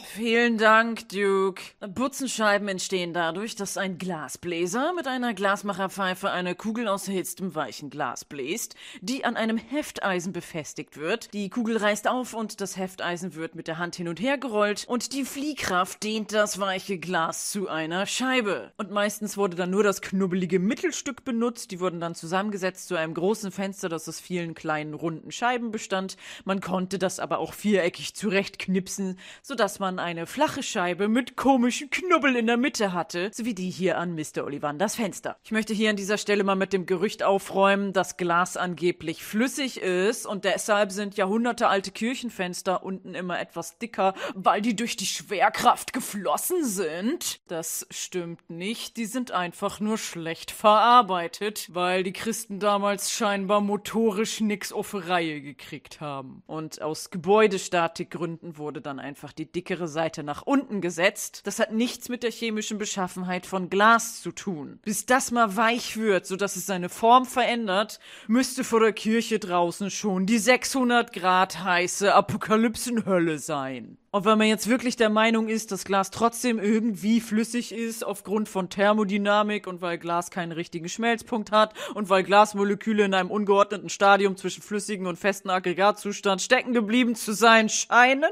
Vielen 0.05 0.59
Dank, 0.59 1.09
Duke. 1.09 1.63
Butzenscheiben 1.79 2.67
entstehen 2.67 3.13
dadurch, 3.13 3.55
dass 3.55 3.77
ein 3.77 3.97
Glasbläser 4.43 4.91
mit 4.93 5.07
einer 5.07 5.33
Glasmacherpfeife 5.33 6.29
eine 6.29 6.53
Kugel 6.53 6.89
aus 6.89 7.07
erhitztem 7.07 7.55
weichen 7.55 7.89
Glas 7.89 8.25
bläst, 8.25 8.75
die 8.99 9.23
an 9.23 9.37
einem 9.37 9.57
Hefteisen 9.57 10.33
befestigt 10.33 10.97
wird. 10.97 11.33
Die 11.33 11.49
Kugel 11.49 11.77
reißt 11.77 12.09
auf 12.09 12.33
und 12.33 12.59
das 12.59 12.75
Hefteisen 12.75 13.35
wird 13.35 13.55
mit 13.55 13.67
der 13.67 13.77
Hand 13.77 13.95
hin 13.95 14.09
und 14.09 14.19
her 14.19 14.37
gerollt 14.37 14.83
und 14.87 15.13
die 15.13 15.23
Fliehkraft 15.23 16.03
dehnt 16.03 16.33
das 16.33 16.59
weiche 16.59 16.97
Glas 16.97 17.51
zu 17.51 17.69
einer 17.69 18.05
Scheibe. 18.05 18.73
Und 18.75 18.91
meistens 18.91 19.37
wurde 19.37 19.55
dann 19.55 19.69
nur 19.69 19.83
das 19.83 20.01
knubbelige 20.01 20.59
Mittelstück 20.59 21.23
benutzt. 21.23 21.71
Die 21.71 21.79
wurden 21.79 22.01
dann 22.01 22.13
zusammengesetzt 22.13 22.89
zu 22.89 22.95
einem 22.95 23.13
großen 23.13 23.51
Fenster, 23.51 23.87
das 23.87 24.09
aus 24.09 24.19
vielen 24.19 24.55
kleinen 24.55 24.93
runden 24.93 25.31
Scheiben 25.31 25.71
bestand. 25.71 26.17
Man 26.43 26.59
konnte 26.59 26.99
das 26.99 27.19
aber 27.19 27.37
auch 27.39 27.53
viereckig 27.53 28.13
zurechtknipsen, 28.13 29.17
sodass 29.41 29.63
dass 29.63 29.79
man 29.79 29.99
eine 29.99 30.27
flache 30.27 30.61
Scheibe 30.61 31.07
mit 31.07 31.37
komischen 31.37 31.89
Knubbel 31.89 32.35
in 32.35 32.47
der 32.47 32.57
Mitte 32.57 32.91
hatte, 32.91 33.31
so 33.33 33.45
wie 33.45 33.53
die 33.53 33.69
hier 33.69 33.97
an 33.97 34.13
Mr. 34.13 34.32
Ollivanders 34.41 34.95
Fenster. 34.95 35.37
Ich 35.43 35.51
möchte 35.51 35.73
hier 35.73 35.89
an 35.89 35.95
dieser 35.95 36.17
Stelle 36.17 36.43
mal 36.43 36.55
mit 36.55 36.73
dem 36.73 36.85
Gerücht 36.85 37.21
aufräumen, 37.21 37.93
dass 37.93 38.17
Glas 38.17 38.57
angeblich 38.57 39.23
flüssig 39.23 39.81
ist 39.81 40.25
und 40.25 40.45
deshalb 40.45 40.91
sind 40.91 41.17
jahrhundertealte 41.17 41.91
Kirchenfenster 41.91 42.83
unten 42.83 43.13
immer 43.13 43.39
etwas 43.39 43.77
dicker, 43.77 44.13
weil 44.33 44.61
die 44.61 44.75
durch 44.75 44.95
die 44.95 45.05
Schwerkraft 45.05 45.93
geflossen 45.93 46.65
sind. 46.65 47.41
Das 47.51 47.85
stimmt 47.91 48.49
nicht, 48.49 48.97
die 48.97 49.05
sind 49.05 49.31
einfach 49.31 49.79
nur 49.79 49.97
schlecht 49.97 50.49
verarbeitet, 50.51 51.67
weil 51.73 52.03
die 52.03 52.13
Christen 52.13 52.59
damals 52.59 53.11
scheinbar 53.11 53.61
motorisch 53.61 54.41
nix 54.41 54.71
auf 54.71 54.95
Reihe 54.95 55.41
gekriegt 55.41 56.01
haben. 56.01 56.41
Und 56.47 56.81
aus 56.81 57.11
Gebäudestatikgründen 57.11 58.57
wurde 58.57 58.81
dann 58.81 58.99
einfach 58.99 59.33
die 59.33 59.51
dickere 59.51 59.87
Seite 59.87 60.23
nach 60.23 60.41
unten 60.41 60.81
gesetzt. 60.81 61.41
Das 61.45 61.59
hat 61.59 61.71
nichts 61.73 62.09
mit 62.09 62.23
der 62.23 62.31
chemischen 62.31 62.77
Beschaffenheit 62.77 63.45
von 63.45 63.69
Glas 63.69 64.22
zu 64.23 64.31
tun. 64.31 64.79
Bis 64.83 65.05
das 65.05 65.31
mal 65.31 65.55
weich 65.57 65.97
wird, 65.97 66.25
sodass 66.25 66.55
es 66.55 66.65
seine 66.65 66.89
Form 66.89 67.25
verändert, 67.25 67.99
müsste 68.27 68.63
vor 68.63 68.79
der 68.79 68.93
Kirche 68.93 69.37
draußen 69.37 69.91
schon 69.91 70.25
die 70.25 70.39
600 70.39 71.11
Grad 71.11 71.63
heiße 71.63 72.13
Apokalypsenhölle 72.13 73.37
sein. 73.37 73.97
Und 74.11 74.25
wenn 74.25 74.37
man 74.37 74.47
jetzt 74.47 74.69
wirklich 74.69 74.95
der 74.95 75.09
Meinung 75.09 75.49
ist, 75.49 75.71
dass 75.71 75.85
Glas 75.85 76.11
trotzdem 76.11 76.59
irgendwie 76.59 77.19
flüssig 77.19 77.73
ist 77.73 78.05
aufgrund 78.05 78.47
von 78.47 78.69
Thermodynamik 78.69 79.67
und 79.67 79.81
weil 79.81 79.97
Glas 79.97 80.31
keinen 80.31 80.51
richtigen 80.51 80.87
Schmelzpunkt 80.87 81.51
hat 81.51 81.73
und 81.95 82.09
weil 82.09 82.23
Glasmoleküle 82.23 83.03
in 83.03 83.13
einem 83.13 83.31
ungeordneten 83.31 83.89
Stadium 83.89 84.37
zwischen 84.37 84.63
flüssigen 84.63 85.07
und 85.07 85.17
festen 85.17 85.49
Aggregatzustand 85.49 86.41
stecken 86.41 86.73
geblieben 86.73 87.15
zu 87.15 87.33
sein 87.33 87.69
scheinen, 87.69 88.31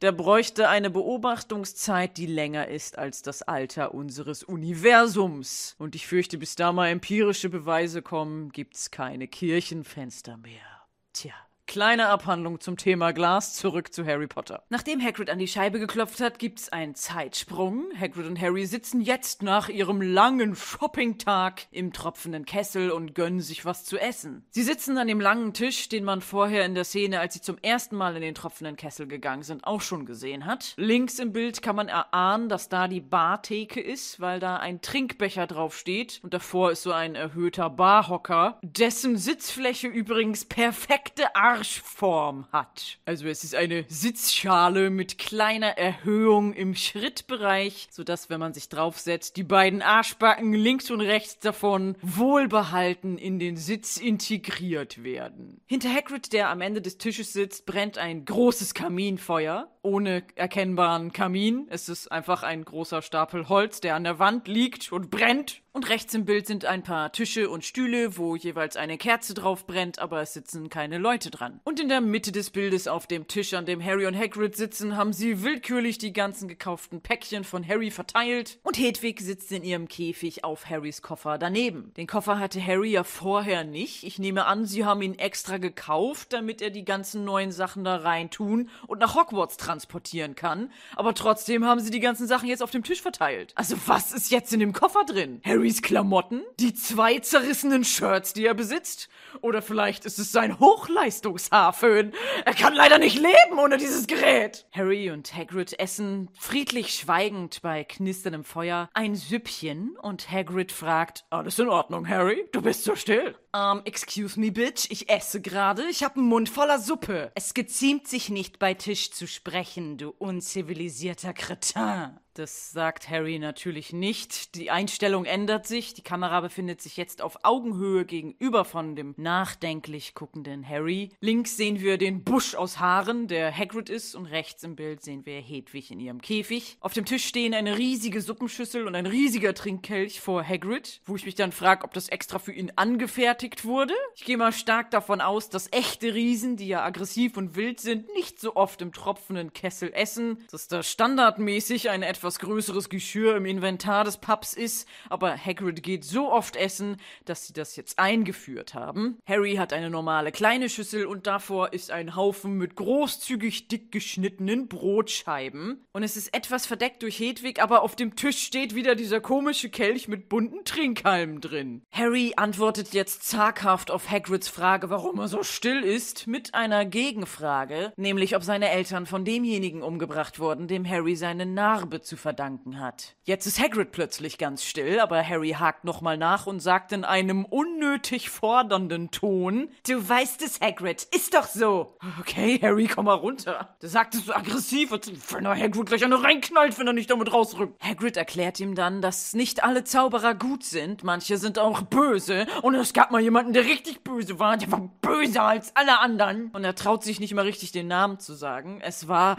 der 0.00 0.12
bräuchte 0.12 0.68
eine 0.68 0.90
Beobachtungszeit, 0.90 2.16
die 2.16 2.26
länger 2.26 2.68
ist 2.68 2.96
als 2.96 3.22
das 3.22 3.42
Alter 3.42 3.94
unseres 3.94 4.42
Universums. 4.42 5.74
Und 5.78 5.94
ich 5.94 6.06
fürchte, 6.06 6.38
bis 6.38 6.54
da 6.54 6.72
mal 6.72 6.88
empirische 6.88 7.50
Beweise 7.50 8.00
kommen, 8.00 8.50
gibt's 8.50 8.90
keine 8.90 9.28
Kirchenfenster 9.28 10.36
mehr. 10.38 10.86
Tja. 11.12 11.34
Kleine 11.70 12.08
Abhandlung 12.08 12.58
zum 12.58 12.76
Thema 12.76 13.12
Glas, 13.12 13.54
zurück 13.54 13.94
zu 13.94 14.04
Harry 14.04 14.26
Potter. 14.26 14.64
Nachdem 14.70 15.00
Hagrid 15.00 15.30
an 15.30 15.38
die 15.38 15.46
Scheibe 15.46 15.78
geklopft 15.78 16.20
hat, 16.20 16.40
gibt's 16.40 16.68
einen 16.68 16.96
Zeitsprung. 16.96 17.84
Hagrid 17.96 18.26
und 18.26 18.40
Harry 18.40 18.66
sitzen 18.66 19.00
jetzt 19.00 19.44
nach 19.44 19.68
ihrem 19.68 20.02
langen 20.02 20.56
Shoppingtag 20.56 21.68
im 21.70 21.92
tropfenden 21.92 22.44
Kessel 22.44 22.90
und 22.90 23.14
gönnen 23.14 23.40
sich 23.40 23.64
was 23.64 23.84
zu 23.84 23.98
essen. 23.98 24.44
Sie 24.50 24.64
sitzen 24.64 24.98
an 24.98 25.06
dem 25.06 25.20
langen 25.20 25.52
Tisch, 25.52 25.88
den 25.88 26.02
man 26.02 26.22
vorher 26.22 26.64
in 26.64 26.74
der 26.74 26.82
Szene, 26.82 27.20
als 27.20 27.34
sie 27.34 27.40
zum 27.40 27.56
ersten 27.62 27.94
Mal 27.94 28.16
in 28.16 28.22
den 28.22 28.34
tropfenden 28.34 28.74
Kessel 28.74 29.06
gegangen 29.06 29.44
sind, 29.44 29.62
auch 29.62 29.80
schon 29.80 30.06
gesehen 30.06 30.46
hat. 30.46 30.74
Links 30.76 31.20
im 31.20 31.32
Bild 31.32 31.62
kann 31.62 31.76
man 31.76 31.86
erahnen, 31.86 32.48
dass 32.48 32.68
da 32.68 32.88
die 32.88 33.00
Bartheke 33.00 33.80
ist, 33.80 34.18
weil 34.18 34.40
da 34.40 34.56
ein 34.56 34.80
Trinkbecher 34.80 35.46
draufsteht 35.46 36.18
und 36.24 36.34
davor 36.34 36.72
ist 36.72 36.82
so 36.82 36.90
ein 36.90 37.14
erhöhter 37.14 37.70
Barhocker, 37.70 38.58
dessen 38.62 39.16
Sitzfläche 39.16 39.86
übrigens 39.86 40.44
perfekte 40.44 41.36
Art 41.36 41.59
Arschform 41.60 42.46
hat. 42.52 42.98
Also 43.04 43.28
es 43.28 43.44
ist 43.44 43.54
eine 43.54 43.84
Sitzschale 43.86 44.88
mit 44.88 45.18
kleiner 45.18 45.76
Erhöhung 45.76 46.54
im 46.54 46.74
Schrittbereich, 46.74 47.88
sodass, 47.90 48.30
wenn 48.30 48.40
man 48.40 48.54
sich 48.54 48.70
draufsetzt, 48.70 49.36
die 49.36 49.42
beiden 49.42 49.82
Arschbacken 49.82 50.54
links 50.54 50.90
und 50.90 51.02
rechts 51.02 51.38
davon 51.38 51.96
wohlbehalten 52.00 53.18
in 53.18 53.38
den 53.38 53.58
Sitz 53.58 53.98
integriert 53.98 55.04
werden. 55.04 55.60
Hinter 55.66 55.92
Hagrid, 55.94 56.32
der 56.32 56.48
am 56.48 56.62
Ende 56.62 56.80
des 56.80 56.96
Tisches 56.96 57.34
sitzt, 57.34 57.66
brennt 57.66 57.98
ein 57.98 58.24
großes 58.24 58.72
Kaminfeuer 58.72 59.68
ohne 59.82 60.22
erkennbaren 60.34 61.12
Kamin. 61.12 61.66
Es 61.70 61.88
ist 61.88 62.10
einfach 62.10 62.42
ein 62.42 62.64
großer 62.64 63.02
Stapel 63.02 63.48
Holz, 63.48 63.80
der 63.80 63.94
an 63.94 64.04
der 64.04 64.18
Wand 64.18 64.48
liegt 64.48 64.92
und 64.92 65.10
brennt. 65.10 65.62
Und 65.72 65.88
rechts 65.88 66.12
im 66.14 66.24
Bild 66.24 66.48
sind 66.48 66.64
ein 66.64 66.82
paar 66.82 67.12
Tische 67.12 67.48
und 67.48 67.64
Stühle, 67.64 68.16
wo 68.16 68.34
jeweils 68.34 68.76
eine 68.76 68.98
Kerze 68.98 69.34
drauf 69.34 69.68
brennt, 69.68 70.00
aber 70.00 70.20
es 70.20 70.32
sitzen 70.32 70.68
keine 70.68 70.98
Leute 70.98 71.30
dran. 71.30 71.60
Und 71.62 71.78
in 71.78 71.88
der 71.88 72.00
Mitte 72.00 72.32
des 72.32 72.50
Bildes 72.50 72.88
auf 72.88 73.06
dem 73.06 73.28
Tisch, 73.28 73.54
an 73.54 73.66
dem 73.66 73.82
Harry 73.82 74.06
und 74.06 74.18
Hagrid 74.18 74.56
sitzen, 74.56 74.96
haben 74.96 75.12
sie 75.12 75.44
willkürlich 75.44 75.98
die 75.98 76.12
ganzen 76.12 76.48
gekauften 76.48 77.02
Päckchen 77.02 77.44
von 77.44 77.66
Harry 77.66 77.92
verteilt. 77.92 78.58
Und 78.64 78.78
Hedwig 78.78 79.20
sitzt 79.20 79.52
in 79.52 79.62
ihrem 79.62 79.86
Käfig 79.86 80.42
auf 80.42 80.68
Harrys 80.68 81.02
Koffer 81.02 81.38
daneben. 81.38 81.94
Den 81.96 82.08
Koffer 82.08 82.40
hatte 82.40 82.60
Harry 82.60 82.90
ja 82.90 83.04
vorher 83.04 83.62
nicht. 83.62 84.02
Ich 84.02 84.18
nehme 84.18 84.46
an, 84.46 84.66
sie 84.66 84.84
haben 84.84 85.02
ihn 85.02 85.20
extra 85.20 85.58
gekauft, 85.58 86.32
damit 86.32 86.62
er 86.62 86.70
die 86.70 86.84
ganzen 86.84 87.24
neuen 87.24 87.52
Sachen 87.52 87.84
da 87.84 87.94
rein 87.94 88.30
tun 88.30 88.70
und 88.88 88.98
nach 88.98 89.14
Hogwarts 89.14 89.56
transportieren 89.56 90.34
kann. 90.34 90.72
Aber 90.96 91.14
trotzdem 91.14 91.64
haben 91.64 91.78
sie 91.78 91.92
die 91.92 92.00
ganzen 92.00 92.26
Sachen 92.26 92.48
jetzt 92.48 92.62
auf 92.62 92.72
dem 92.72 92.82
Tisch 92.82 93.02
verteilt. 93.02 93.52
Also 93.54 93.76
was 93.86 94.10
ist 94.10 94.32
jetzt 94.32 94.52
in 94.52 94.58
dem 94.58 94.72
Koffer 94.72 95.04
drin? 95.04 95.40
Harrys 95.60 95.82
Klamotten? 95.82 96.42
Die 96.58 96.72
zwei 96.72 97.18
zerrissenen 97.18 97.84
Shirts, 97.84 98.32
die 98.32 98.46
er 98.46 98.54
besitzt? 98.54 99.10
Oder 99.40 99.62
vielleicht 99.62 100.04
ist 100.04 100.18
es 100.18 100.32
sein 100.32 100.58
Hochleistungshaarföhn. 100.58 102.12
Er 102.44 102.54
kann 102.54 102.74
leider 102.74 102.98
nicht 102.98 103.16
leben 103.16 103.58
ohne 103.58 103.76
dieses 103.76 104.06
Gerät. 104.06 104.66
Harry 104.72 105.10
und 105.10 105.34
Hagrid 105.34 105.78
essen 105.78 106.30
friedlich 106.38 106.94
schweigend 106.94 107.62
bei 107.62 107.84
knisterndem 107.84 108.44
Feuer 108.44 108.88
ein 108.94 109.14
Süppchen 109.14 109.96
und 110.00 110.30
Hagrid 110.30 110.72
fragt, 110.72 111.24
alles 111.30 111.58
in 111.58 111.68
Ordnung, 111.68 112.08
Harry? 112.08 112.48
Du 112.52 112.62
bist 112.62 112.84
so 112.84 112.94
still. 112.96 113.34
Um, 113.52 113.82
excuse 113.84 114.38
me, 114.38 114.52
bitch, 114.52 114.86
ich 114.90 115.08
esse 115.10 115.40
gerade. 115.40 115.88
Ich 115.88 116.04
hab 116.04 116.16
einen 116.16 116.26
Mund 116.26 116.48
voller 116.48 116.78
Suppe. 116.78 117.32
Es 117.34 117.52
geziemt 117.52 118.06
sich 118.06 118.28
nicht 118.28 118.60
bei 118.60 118.74
Tisch 118.74 119.10
zu 119.10 119.26
sprechen, 119.26 119.98
du 119.98 120.10
unzivilisierter 120.10 121.32
Kretin. 121.32 122.20
Das 122.34 122.70
sagt 122.70 123.10
Harry 123.10 123.40
natürlich 123.40 123.92
nicht. 123.92 124.54
Die 124.54 124.70
Einstellung 124.70 125.24
ändert 125.24 125.66
sich. 125.66 125.94
Die 125.94 126.02
Kamera 126.02 126.40
befindet 126.40 126.80
sich 126.80 126.96
jetzt 126.96 127.22
auf 127.22 127.38
Augenhöhe 127.42 128.04
gegenüber 128.04 128.64
von 128.64 128.94
dem 128.94 129.14
nachdenklich 129.22 130.14
guckenden 130.14 130.66
Harry. 130.68 131.10
Links 131.20 131.56
sehen 131.56 131.80
wir 131.80 131.98
den 131.98 132.24
Busch 132.24 132.54
aus 132.54 132.78
Haaren, 132.78 133.28
der 133.28 133.56
Hagrid 133.56 133.88
ist, 133.88 134.14
und 134.14 134.26
rechts 134.26 134.62
im 134.62 134.76
Bild 134.76 135.02
sehen 135.02 135.26
wir 135.26 135.40
Hedwig 135.40 135.90
in 135.90 136.00
ihrem 136.00 136.20
Käfig. 136.20 136.76
Auf 136.80 136.92
dem 136.92 137.04
Tisch 137.04 137.24
stehen 137.24 137.54
eine 137.54 137.78
riesige 137.78 138.20
Suppenschüssel 138.20 138.86
und 138.86 138.94
ein 138.94 139.06
riesiger 139.06 139.54
Trinkkelch 139.54 140.20
vor 140.20 140.44
Hagrid, 140.44 141.00
wo 141.04 141.16
ich 141.16 141.26
mich 141.26 141.34
dann 141.34 141.52
frage, 141.52 141.84
ob 141.84 141.94
das 141.94 142.08
extra 142.08 142.38
für 142.38 142.52
ihn 142.52 142.72
angefertigt 142.76 143.64
wurde. 143.64 143.94
Ich 144.14 144.24
gehe 144.24 144.36
mal 144.36 144.52
stark 144.52 144.90
davon 144.90 145.20
aus, 145.20 145.48
dass 145.48 145.68
echte 145.72 146.14
Riesen, 146.14 146.56
die 146.56 146.68
ja 146.68 146.84
aggressiv 146.84 147.36
und 147.36 147.56
wild 147.56 147.80
sind, 147.80 148.12
nicht 148.14 148.40
so 148.40 148.56
oft 148.56 148.82
im 148.82 148.92
tropfenden 148.92 149.52
Kessel 149.52 149.90
essen, 149.92 150.38
dass 150.50 150.68
da 150.68 150.82
standardmäßig 150.82 151.90
ein 151.90 152.02
etwas 152.02 152.38
größeres 152.38 152.88
Geschirr 152.88 153.36
im 153.36 153.46
Inventar 153.46 154.04
des 154.04 154.18
Pubs 154.18 154.54
ist, 154.54 154.88
aber 155.08 155.36
Hagrid 155.36 155.82
geht 155.82 156.04
so 156.04 156.30
oft 156.30 156.56
essen, 156.56 156.96
dass 157.24 157.46
sie 157.46 157.52
das 157.52 157.76
jetzt 157.76 157.98
eingeführt 157.98 158.74
haben. 158.74 159.09
Harry 159.26 159.56
hat 159.56 159.72
eine 159.72 159.90
normale 159.90 160.32
kleine 160.32 160.68
Schüssel 160.68 161.06
und 161.06 161.26
davor 161.26 161.72
ist 161.72 161.90
ein 161.90 162.16
Haufen 162.16 162.56
mit 162.56 162.76
großzügig 162.76 163.68
dick 163.68 163.92
geschnittenen 163.92 164.68
Brotscheiben. 164.68 165.84
Und 165.92 166.02
es 166.02 166.16
ist 166.16 166.34
etwas 166.34 166.66
verdeckt 166.66 167.02
durch 167.02 167.18
Hedwig, 167.18 167.62
aber 167.62 167.82
auf 167.82 167.96
dem 167.96 168.16
Tisch 168.16 168.42
steht 168.42 168.74
wieder 168.74 168.94
dieser 168.94 169.20
komische 169.20 169.70
Kelch 169.70 170.08
mit 170.08 170.28
bunten 170.28 170.64
Trinkhalmen 170.64 171.40
drin. 171.40 171.82
Harry 171.92 172.34
antwortet 172.36 172.94
jetzt 172.94 173.24
zaghaft 173.24 173.90
auf 173.90 174.10
Hagrids 174.10 174.48
Frage, 174.48 174.90
warum 174.90 175.18
er 175.18 175.28
so 175.28 175.42
still 175.42 175.82
ist, 175.82 176.26
mit 176.26 176.54
einer 176.54 176.84
Gegenfrage, 176.84 177.92
nämlich 177.96 178.36
ob 178.36 178.44
seine 178.44 178.70
Eltern 178.70 179.06
von 179.06 179.24
demjenigen 179.24 179.82
umgebracht 179.82 180.38
wurden, 180.38 180.68
dem 180.68 180.88
Harry 180.88 181.16
seine 181.16 181.46
Narbe 181.46 182.00
zu 182.00 182.16
verdanken 182.16 182.80
hat. 182.80 183.16
Jetzt 183.24 183.46
ist 183.46 183.60
Hagrid 183.60 183.92
plötzlich 183.92 184.38
ganz 184.38 184.64
still, 184.64 185.00
aber 185.00 185.26
Harry 185.26 185.50
hakt 185.50 185.84
nochmal 185.84 186.16
nach 186.16 186.46
und 186.46 186.60
sagt 186.60 186.92
in 186.92 187.04
einem 187.04 187.44
unnötig 187.44 188.30
fordernden 188.30 188.99
Ton, 189.10 189.68
Du 189.86 190.08
weißt 190.08 190.42
es, 190.42 190.60
Hagrid, 190.60 191.06
ist 191.14 191.34
doch 191.34 191.46
so. 191.46 191.96
Okay, 192.20 192.58
Harry, 192.62 192.86
komm 192.86 193.06
mal 193.06 193.14
runter. 193.14 193.74
Du 193.80 193.88
sagtest 193.88 194.26
so 194.26 194.34
aggressiv, 194.34 194.92
als 194.92 195.10
wenn 195.32 195.46
er 195.46 195.56
Hagrid 195.56 195.86
gleich 195.86 196.04
eine 196.04 196.22
reinknallt, 196.22 196.78
wenn 196.78 196.86
er 196.86 196.92
nicht 196.92 197.10
damit 197.10 197.32
rausrückt. 197.32 197.82
Hagrid 197.82 198.16
erklärt 198.16 198.60
ihm 198.60 198.74
dann, 198.74 199.00
dass 199.00 199.32
nicht 199.34 199.64
alle 199.64 199.84
Zauberer 199.84 200.34
gut 200.34 200.64
sind, 200.64 201.04
manche 201.04 201.38
sind 201.38 201.58
auch 201.58 201.82
böse 201.82 202.46
und 202.62 202.74
es 202.74 202.92
gab 202.92 203.10
mal 203.10 203.20
jemanden, 203.20 203.52
der 203.52 203.64
richtig 203.64 204.04
böse 204.04 204.38
war, 204.38 204.56
der 204.56 204.70
war 204.70 204.90
böser 205.00 205.42
als 205.42 205.74
alle 205.76 206.00
anderen. 206.00 206.50
Und 206.52 206.64
er 206.64 206.74
traut 206.74 207.02
sich 207.04 207.20
nicht 207.20 207.34
mal 207.34 207.44
richtig 207.44 207.72
den 207.72 207.88
Namen 207.88 208.18
zu 208.18 208.34
sagen. 208.34 208.80
Es 208.82 209.08
war 209.08 209.36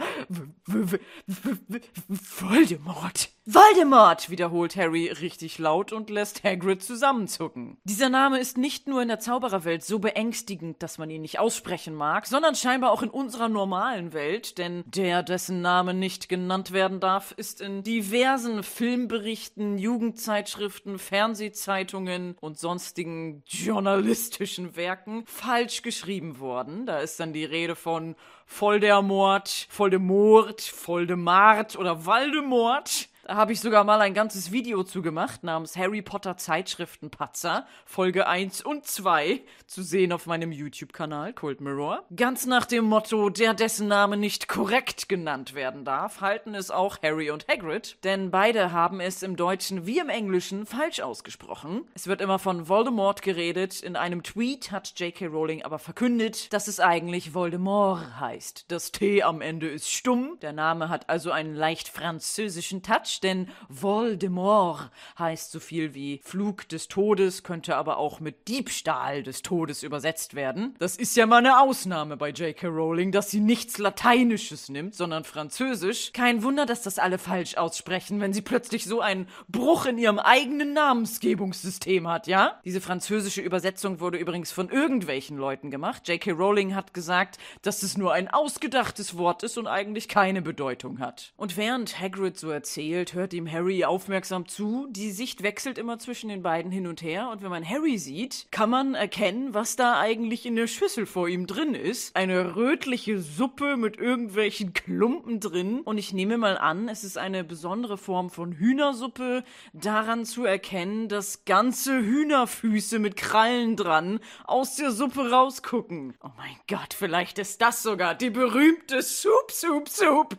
Voldemort. 2.08 3.30
Voldemort, 3.44 4.30
wiederholt 4.30 4.76
Harry 4.76 5.08
richtig 5.08 5.58
laut 5.58 5.92
und 5.92 6.10
lässt 6.10 6.44
Hagrid 6.44 6.80
zusammenzucken. 6.80 7.76
Dieser 7.82 8.08
Name 8.08 8.38
ist 8.38 8.56
nicht 8.56 8.86
nur 8.86 9.02
in 9.02 9.08
der 9.08 9.18
Zaubererwelt 9.18 9.82
so 9.82 9.98
beängstigend, 9.98 10.80
dass 10.80 10.96
man 10.96 11.10
ihn 11.10 11.22
nicht 11.22 11.40
aussprechen 11.40 11.92
mag, 11.92 12.26
sondern 12.26 12.54
scheinbar 12.54 12.92
auch 12.92 13.02
in 13.02 13.10
unserer 13.10 13.48
normalen 13.48 14.12
Welt, 14.12 14.58
denn 14.58 14.84
der, 14.86 15.24
dessen 15.24 15.60
Name 15.60 15.92
nicht 15.92 16.28
genannt 16.28 16.70
werden 16.70 17.00
darf, 17.00 17.32
ist 17.36 17.60
in 17.60 17.82
diversen 17.82 18.62
Filmberichten, 18.62 19.76
Jugendzeitschriften, 19.76 21.00
Fernsehzeitungen 21.00 22.36
und 22.40 22.60
sonstigen 22.60 23.42
journalistischen 23.44 24.76
Werken 24.76 25.24
falsch 25.26 25.82
geschrieben 25.82 26.38
worden. 26.38 26.86
Da 26.86 27.00
ist 27.00 27.18
dann 27.18 27.32
die 27.32 27.44
Rede 27.44 27.74
von 27.74 28.14
Voldemort, 28.46 29.66
Voldemort, 29.68 30.60
Voldemart 30.60 31.76
oder 31.76 32.06
Waldemort. 32.06 33.08
Da 33.24 33.36
habe 33.36 33.52
ich 33.52 33.60
sogar 33.60 33.84
mal 33.84 34.00
ein 34.00 34.14
ganzes 34.14 34.50
Video 34.50 34.82
zu 34.82 35.00
gemacht 35.00 35.44
namens 35.44 35.76
Harry 35.76 36.02
Potter 36.02 36.36
Zeitschriftenpatzer, 36.36 37.68
Folge 37.84 38.26
1 38.26 38.62
und 38.62 38.84
2, 38.84 39.42
zu 39.68 39.84
sehen 39.84 40.10
auf 40.12 40.26
meinem 40.26 40.50
YouTube-Kanal 40.50 41.32
Cold 41.32 41.60
Mirror. 41.60 42.02
Ganz 42.16 42.46
nach 42.46 42.66
dem 42.66 42.84
Motto, 42.84 43.30
der 43.30 43.54
dessen 43.54 43.86
Name 43.86 44.16
nicht 44.16 44.48
korrekt 44.48 45.08
genannt 45.08 45.54
werden 45.54 45.84
darf, 45.84 46.20
halten 46.20 46.56
es 46.56 46.72
auch 46.72 47.00
Harry 47.00 47.30
und 47.30 47.46
Hagrid, 47.46 47.96
denn 48.02 48.32
beide 48.32 48.72
haben 48.72 48.98
es 48.98 49.22
im 49.22 49.36
Deutschen 49.36 49.86
wie 49.86 50.00
im 50.00 50.08
Englischen 50.08 50.66
falsch 50.66 50.98
ausgesprochen. 50.98 51.82
Es 51.94 52.08
wird 52.08 52.20
immer 52.22 52.40
von 52.40 52.68
Voldemort 52.68 53.22
geredet, 53.22 53.84
in 53.84 53.94
einem 53.94 54.24
Tweet 54.24 54.72
hat 54.72 54.98
J.K. 54.98 55.26
Rowling 55.26 55.62
aber 55.62 55.78
verkündet, 55.78 56.52
dass 56.52 56.66
es 56.66 56.80
eigentlich 56.80 57.34
Voldemort 57.34 58.18
heißt. 58.18 58.64
Das 58.66 58.90
T 58.90 59.22
am 59.22 59.40
Ende 59.40 59.68
ist 59.68 59.88
stumm, 59.88 60.38
der 60.42 60.52
Name 60.52 60.88
hat 60.88 61.08
also 61.08 61.30
einen 61.30 61.54
leicht 61.54 61.88
französischen 61.88 62.82
Touch, 62.82 63.11
Quatsch, 63.12 63.22
denn 63.22 63.48
Voldemort 63.68 64.90
heißt 65.18 65.52
so 65.52 65.60
viel 65.60 65.94
wie 65.94 66.20
Flug 66.24 66.68
des 66.68 66.88
Todes, 66.88 67.42
könnte 67.42 67.76
aber 67.76 67.96
auch 67.98 68.20
mit 68.20 68.48
Diebstahl 68.48 69.22
des 69.22 69.42
Todes 69.42 69.82
übersetzt 69.82 70.34
werden. 70.34 70.74
Das 70.78 70.96
ist 70.96 71.16
ja 71.16 71.26
mal 71.26 71.38
eine 71.38 71.60
Ausnahme 71.60 72.16
bei 72.16 72.30
J.K. 72.30 72.66
Rowling, 72.68 73.12
dass 73.12 73.30
sie 73.30 73.40
nichts 73.40 73.78
Lateinisches 73.78 74.68
nimmt, 74.68 74.94
sondern 74.94 75.24
Französisch. 75.24 76.12
Kein 76.12 76.42
Wunder, 76.42 76.66
dass 76.66 76.82
das 76.82 76.98
alle 76.98 77.18
falsch 77.18 77.56
aussprechen, 77.56 78.20
wenn 78.20 78.32
sie 78.32 78.42
plötzlich 78.42 78.84
so 78.84 79.00
einen 79.00 79.28
Bruch 79.48 79.86
in 79.86 79.98
ihrem 79.98 80.18
eigenen 80.18 80.72
Namensgebungssystem 80.72 82.08
hat, 82.08 82.26
ja? 82.26 82.60
Diese 82.64 82.80
französische 82.80 83.40
Übersetzung 83.40 84.00
wurde 84.00 84.18
übrigens 84.18 84.52
von 84.52 84.70
irgendwelchen 84.70 85.36
Leuten 85.36 85.70
gemacht. 85.70 86.08
J.K. 86.08 86.32
Rowling 86.32 86.74
hat 86.74 86.94
gesagt, 86.94 87.38
dass 87.62 87.82
es 87.82 87.96
nur 87.96 88.12
ein 88.12 88.28
ausgedachtes 88.28 89.16
Wort 89.18 89.42
ist 89.42 89.58
und 89.58 89.66
eigentlich 89.66 90.08
keine 90.08 90.42
Bedeutung 90.42 91.00
hat. 91.00 91.32
Und 91.36 91.56
während 91.56 91.98
Hagrid 92.00 92.38
so 92.38 92.50
erzählt, 92.50 93.01
erzählt, 93.02 93.14
hört 93.14 93.34
ihm 93.34 93.50
Harry 93.50 93.84
aufmerksam 93.84 94.46
zu. 94.46 94.86
Die 94.90 95.10
Sicht 95.10 95.42
wechselt 95.42 95.78
immer 95.78 95.98
zwischen 95.98 96.28
den 96.28 96.42
beiden 96.42 96.70
hin 96.70 96.86
und 96.86 97.02
her 97.02 97.30
und 97.30 97.42
wenn 97.42 97.50
man 97.50 97.68
Harry 97.68 97.98
sieht, 97.98 98.46
kann 98.50 98.70
man 98.70 98.94
erkennen, 98.94 99.54
was 99.54 99.76
da 99.76 99.98
eigentlich 99.98 100.46
in 100.46 100.56
der 100.56 100.66
Schüssel 100.68 101.06
vor 101.06 101.28
ihm 101.28 101.46
drin 101.46 101.74
ist. 101.74 102.14
Eine 102.14 102.54
rötliche 102.54 103.18
Suppe 103.18 103.76
mit 103.76 103.96
irgendwelchen 103.98 104.72
Klumpen 104.72 105.40
drin 105.40 105.80
und 105.80 105.98
ich 105.98 106.12
nehme 106.12 106.38
mal 106.38 106.56
an, 106.58 106.88
es 106.88 107.02
ist 107.02 107.18
eine 107.18 107.42
besondere 107.44 107.98
Form 107.98 108.30
von 108.30 108.52
Hühnersuppe, 108.52 109.42
daran 109.72 110.24
zu 110.24 110.44
erkennen, 110.44 111.08
dass 111.08 111.44
ganze 111.44 111.98
Hühnerfüße 111.98 112.98
mit 112.98 113.16
Krallen 113.16 113.76
dran 113.76 114.20
aus 114.44 114.76
der 114.76 114.92
Suppe 114.92 115.30
rausgucken. 115.30 116.14
Oh 116.22 116.30
mein 116.36 116.56
Gott, 116.68 116.94
vielleicht 116.94 117.38
ist 117.38 117.60
das 117.62 117.82
sogar 117.82 118.14
die 118.14 118.30
berühmte 118.30 119.02
Soup, 119.02 119.50
Soup, 119.50 119.88
Soup. 119.88 120.36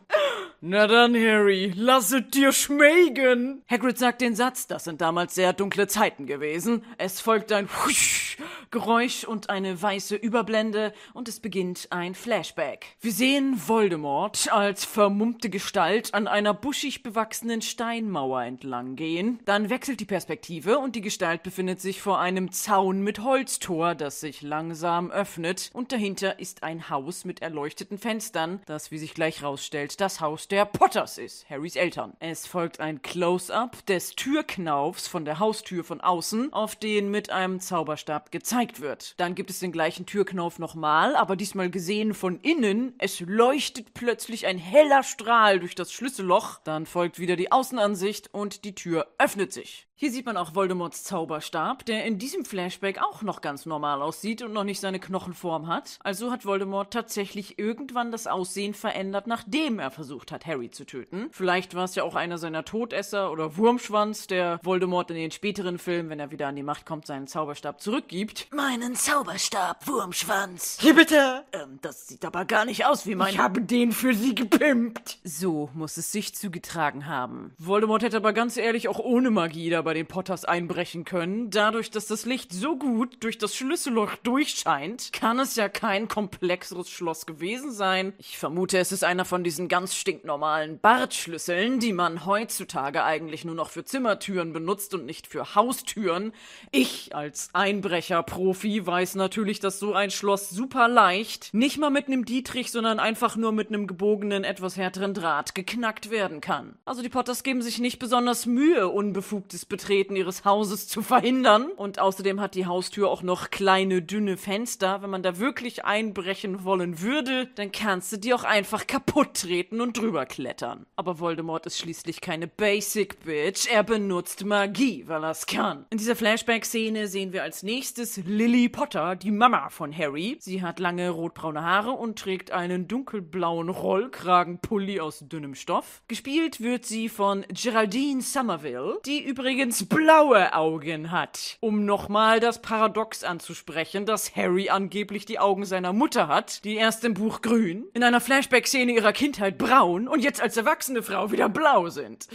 Na 0.62 0.88
dann, 0.88 1.13
Harry, 1.15 1.73
lasset 1.76 2.34
dir 2.34 2.53
schmecken. 2.54 3.63
Hagrid 3.70 3.98
sagt 3.98 4.22
den 4.22 4.36
Satz, 4.36 4.68
das 4.68 4.86
sind 4.86 5.02
damals 5.02 5.36
sehr 5.36 5.54
dunkle 5.54 5.88
Zeiten 5.88 6.26
gewesen. 6.26 6.84
Es 6.98 7.20
folgt 7.20 7.52
ein 7.52 7.68
Husch 7.68 8.38
Geräusch 8.74 9.24
und 9.24 9.52
eine 9.52 9.80
weiße 9.80 10.16
Überblende 10.16 10.94
und 11.13 11.28
es 11.28 11.39
beginnt 11.39 11.89
ein 11.92 12.16
Flashback. 12.16 12.88
Wir 13.02 13.12
sehen 13.12 13.68
Voldemort 13.68 14.52
als 14.52 14.84
vermummte 14.84 15.52
Gestalt 15.52 16.12
an 16.16 16.28
einer 16.28 16.56
buschig 16.56 17.04
bewachsenen 17.04 17.62
Steinmauer 17.62 18.42
entlang 18.42 18.96
gehen. 18.96 19.39
Dann 19.46 19.70
wechselt 19.70 20.00
die 20.00 20.06
Perspektive 20.06 20.80
und 20.80 20.96
die 20.96 21.02
Gestalt 21.02 21.44
befindet 21.44 21.82
sich 21.82 22.02
vor 22.02 22.20
einem 22.20 22.52
Zaun 22.52 23.02
mit 23.02 23.20
Holztor, 23.20 23.94
das 23.94 24.22
sich 24.22 24.42
langsam 24.42 25.12
öffnet 25.12 25.70
und 25.74 25.92
dahinter 25.92 26.39
ist 26.39 26.63
ein 26.63 26.89
Haus 26.89 27.26
mit 27.26 27.44
erleuchteten 27.44 28.00
Fenstern, 28.00 28.60
das 28.66 28.89
wie 28.89 28.98
sich 28.98 29.13
gleich 29.13 29.44
rausstellt 29.44 30.02
das 30.02 30.20
Haus 30.20 30.48
der 30.48 30.66
Potters 30.66 31.20
ist, 31.20 31.48
Harrys 31.48 31.76
Eltern. 31.76 32.13
Es 32.20 32.42
folgt 32.45 32.79
ein 32.79 33.01
Close-up 33.01 33.86
des 33.86 34.15
Türknaufs 34.15 35.08
von 35.08 35.25
der 35.25 35.39
Haustür 35.39 35.84
von 35.84 36.01
außen, 36.01 36.53
auf 36.53 36.75
den 36.75 37.10
mit 37.10 37.29
einem 37.29 37.60
Zauberstab 37.60 38.32
gezeigt 38.32 38.82
wird. 38.82 39.19
Dann 39.19 39.36
gibt 39.36 39.49
es 39.49 39.60
den 39.60 39.71
gleichen 39.71 40.06
Türknauf 40.06 40.60
nochmal, 40.60 41.15
aber 41.15 41.36
diesmal 41.36 41.69
gesehen 41.69 42.13
von 42.13 42.39
innen. 42.39 42.95
Es 42.97 43.19
leuchtet 43.19 43.93
plötzlich 43.93 44.45
ein 44.47 44.58
heller 44.58 45.03
Strahl 45.03 45.60
durch 45.60 45.75
das 45.75 45.91
Schlüsselloch. 45.91 46.60
Dann 46.63 46.86
folgt 46.86 47.19
wieder 47.19 47.36
die 47.36 47.51
Außenansicht 47.51 48.34
und 48.34 48.65
die 48.65 48.75
Tür 48.75 49.08
öffnet 49.17 49.53
sich. 49.53 49.88
Hier 50.04 50.12
sieht 50.12 50.26
man 50.26 50.36
auch 50.36 50.54
Voldemorts 50.54 51.06
Zauberstab, 51.06 51.86
der 51.86 52.04
in 52.04 52.18
diesem 52.18 52.44
Flashback 52.44 53.02
auch 53.02 53.22
noch 53.22 53.39
ganz 53.39 53.66
normal 53.66 54.02
aussieht 54.02 54.42
und 54.42 54.52
noch 54.52 54.66
nicht 54.66 54.82
seine 54.82 55.00
Knochenform 55.00 55.68
hat. 55.68 55.98
Also 56.04 56.30
hat 56.30 56.46
Voldemort 56.46 56.92
tatsächlich 56.92 57.58
irgendwann 57.58 58.12
das 58.12 58.28
Aussehen 58.28 58.74
verändert, 58.74 59.28
nachdem 59.28 59.80
er 59.80 59.92
versucht 59.92 60.34
hat, 60.34 60.46
Harry 60.46 60.70
zu 60.70 60.86
töten. 60.86 61.30
Vielleicht 61.32 61.74
war 61.74 61.86
es 61.86 61.96
ja 61.96 62.04
auch 62.04 62.16
einer 62.16 62.38
seiner 62.38 62.66
Todesser 62.66 63.32
oder 63.32 63.56
Wurmschwanz, 63.56 64.28
der 64.28 64.60
Voldemort 64.62 65.10
in 65.10 65.16
den 65.16 65.32
späteren 65.32 65.80
Filmen, 65.80 66.10
wenn 66.10 66.20
er 66.20 66.32
wieder 66.32 66.48
an 66.48 66.58
die 66.58 66.63
Macht 66.63 66.86
kommt, 66.86 67.08
seinen 67.08 67.28
Zauberstab 67.28 67.80
zurückgibt. 67.80 68.48
Meinen 68.52 68.96
Zauberstab, 68.96 69.88
Wurmschwanz. 69.88 70.80
Hier 70.82 70.96
bitte! 70.96 71.46
Ähm, 71.54 71.80
das 71.82 72.10
sieht 72.10 72.26
aber 72.26 72.44
gar 72.44 72.66
nicht 72.66 72.86
aus 72.86 73.08
wie 73.08 73.16
mein. 73.16 73.32
Ich 73.32 73.39
habe 73.39 73.62
den 73.62 73.94
für 73.94 74.13
sie 74.13 74.36
gepimpt. 74.36 75.20
So 75.24 75.70
muss 75.74 75.96
es 75.96 76.12
sich 76.12 76.36
zugetragen 76.36 77.06
haben. 77.06 77.54
Voldemort 77.58 78.04
hätte 78.04 78.18
aber 78.18 78.34
ganz 78.34 78.58
ehrlich 78.58 78.89
auch 78.89 79.00
ohne 79.00 79.32
Magie 79.32 79.70
da 79.70 79.92
bei 79.93 79.99
den 79.99 80.08
Potters 80.08 80.43
einbrechen 80.43 81.06
können. 81.06 81.51
Dadurch, 81.51 81.91
dass 81.91 82.08
das 82.08 82.25
Licht 82.25 82.51
so 82.51 82.77
gut 82.77 83.17
durch 83.23 83.38
das 83.38 83.56
Schlüsselloch 83.56 84.15
durchscheint, 84.23 85.13
kann 85.13 85.38
es 85.39 85.56
ja 85.56 85.69
kein 85.69 86.08
komplexeres 86.08 86.89
Schloss 86.89 87.27
gewesen 87.27 87.71
sein. 87.71 88.13
Ich 88.17 88.39
vermute, 88.39 88.79
es 88.79 88.91
ist 88.91 89.03
einer 89.03 89.23
von 89.23 89.43
diesen 89.43 89.67
ganz 89.67 89.93
stinknormalen 89.93 90.79
Bartschlüsseln, 90.79 91.79
die 91.79 91.93
man 91.93 92.25
heutzutage 92.25 93.03
eigentlich 93.03 93.45
nur 93.45 93.53
noch 93.53 93.69
für 93.69 93.86
Zimmertüren 93.86 94.51
benutzt 94.51 94.95
und 94.95 95.06
nicht 95.06 95.27
für 95.27 95.53
Haustüren. 95.53 96.34
Ich 96.71 97.13
als 97.13 97.51
Einbrecher-Profi 97.53 98.88
weiß 98.88 99.13
natürlich, 99.13 99.60
dass 99.60 99.77
so 99.77 99.93
ein 99.93 100.10
Schloss 100.10 100.49
super 100.49 100.88
leicht, 100.88 101.53
nicht 101.53 101.77
mal 101.77 101.91
mit 101.91 102.08
einem 102.08 102.25
Dietrich, 102.25 102.71
sondern 102.71 102.99
einfach 102.99 103.36
nur 103.36 103.51
mit 103.51 103.67
einem 103.67 103.86
gebogenen, 103.86 104.43
etwas 104.43 104.75
härteren 104.75 105.13
Draht 105.13 105.53
geknackt 105.53 106.10
werden 106.10 106.41
kann. 106.41 106.79
Also 106.84 107.03
die 107.03 107.10
Potters 107.10 107.43
geben 107.43 107.62
sich 107.62 107.77
nicht 107.77 107.99
besonders 107.99 108.47
Mühe, 108.47 108.88
unbefugtes 108.88 109.67
Betreten 109.73 110.15
ihres 110.15 110.45
Hauses 110.45 110.88
zu 110.88 111.01
verhindern. 111.01 111.71
Und 111.75 111.97
außerdem 111.97 112.39
hat 112.39 112.53
die 112.53 112.67
Haustür 112.67 113.09
auch 113.09 113.23
noch 113.23 113.49
kleine, 113.49 114.03
dünne 114.03 114.38
Fenster. 114.38 115.01
Wenn 115.01 115.09
man 115.09 115.23
da 115.23 115.39
wirklich 115.39 115.83
einbrechen 115.83 116.63
wollen 116.63 117.01
würde, 117.01 117.47
dann 117.55 117.71
kannst 117.71 118.12
du 118.12 118.17
die 118.17 118.36
auch 118.36 118.43
einfach 118.43 118.86
kaputt 118.86 119.33
treten 119.33 119.81
und 119.81 119.97
drüber 119.97 120.27
klettern. 120.27 120.86
Aber 120.95 121.17
Voldemort 121.17 121.65
ist 121.65 121.79
schließlich 121.79 122.21
keine 122.21 122.45
Basic 122.45 123.19
Bitch. 123.25 123.65
Er 123.65 123.81
benutzt 123.81 124.45
Magie, 124.45 125.05
weil 125.07 125.23
er's 125.23 125.47
kann. 125.47 125.88
In 125.89 125.97
dieser 125.97 126.15
Flashback-Szene 126.15 127.07
sehen 127.07 127.33
wir 127.33 127.41
als 127.41 127.63
nächstes 127.63 128.17
Lily 128.17 128.69
Potter, 128.69 129.15
die 129.15 129.31
Mama 129.31 129.69
von 129.69 129.91
Harry. 129.97 130.38
Sie 130.39 130.62
hat 130.62 130.79
lange 130.79 131.09
rotbraune 131.09 131.63
Haare 131.63 131.93
und 131.93 132.19
trägt 132.19 132.51
einen 132.51 132.88
dunkelblauen 132.88 133.69
Rollkragenpulli 133.69 134.99
aus 134.99 135.25
dünnem 135.27 135.55
Stoff. 135.55 136.03
Gespielt 136.07 136.62
wird 136.62 136.86
sie 136.86 137.09
von 137.09 137.43
Geraldine 137.49 138.21
Somerville, 138.21 138.99
die 139.05 139.23
übrigens 139.23 139.62
übrigens 139.63 139.86
blaue 139.88 140.54
Augen 140.54 141.10
hat. 141.12 141.58
Um 141.62 141.86
nochmal 141.86 142.41
das 142.41 142.62
Paradox 142.62 143.23
anzusprechen, 143.23 144.06
dass 144.06 144.36
Harry 144.36 144.69
angeblich 144.69 145.23
die 145.26 145.39
Augen 145.39 145.63
seiner 145.63 145.93
Mutter 145.93 146.28
hat, 146.28 146.65
die 146.65 146.76
erst 146.76 147.06
im 147.06 147.13
Buch 147.13 147.41
grün, 147.41 147.86
in 147.93 148.04
einer 148.04 148.19
Flashback-Szene 148.19 148.91
ihrer 148.91 149.13
Kindheit 149.13 149.58
braun 149.58 150.10
und 150.10 150.19
jetzt 150.19 150.41
als 150.41 150.58
erwachsene 150.58 151.02
Frau 151.02 151.32
wieder 151.32 151.47
blau 151.47 151.88
sind. 151.88 152.28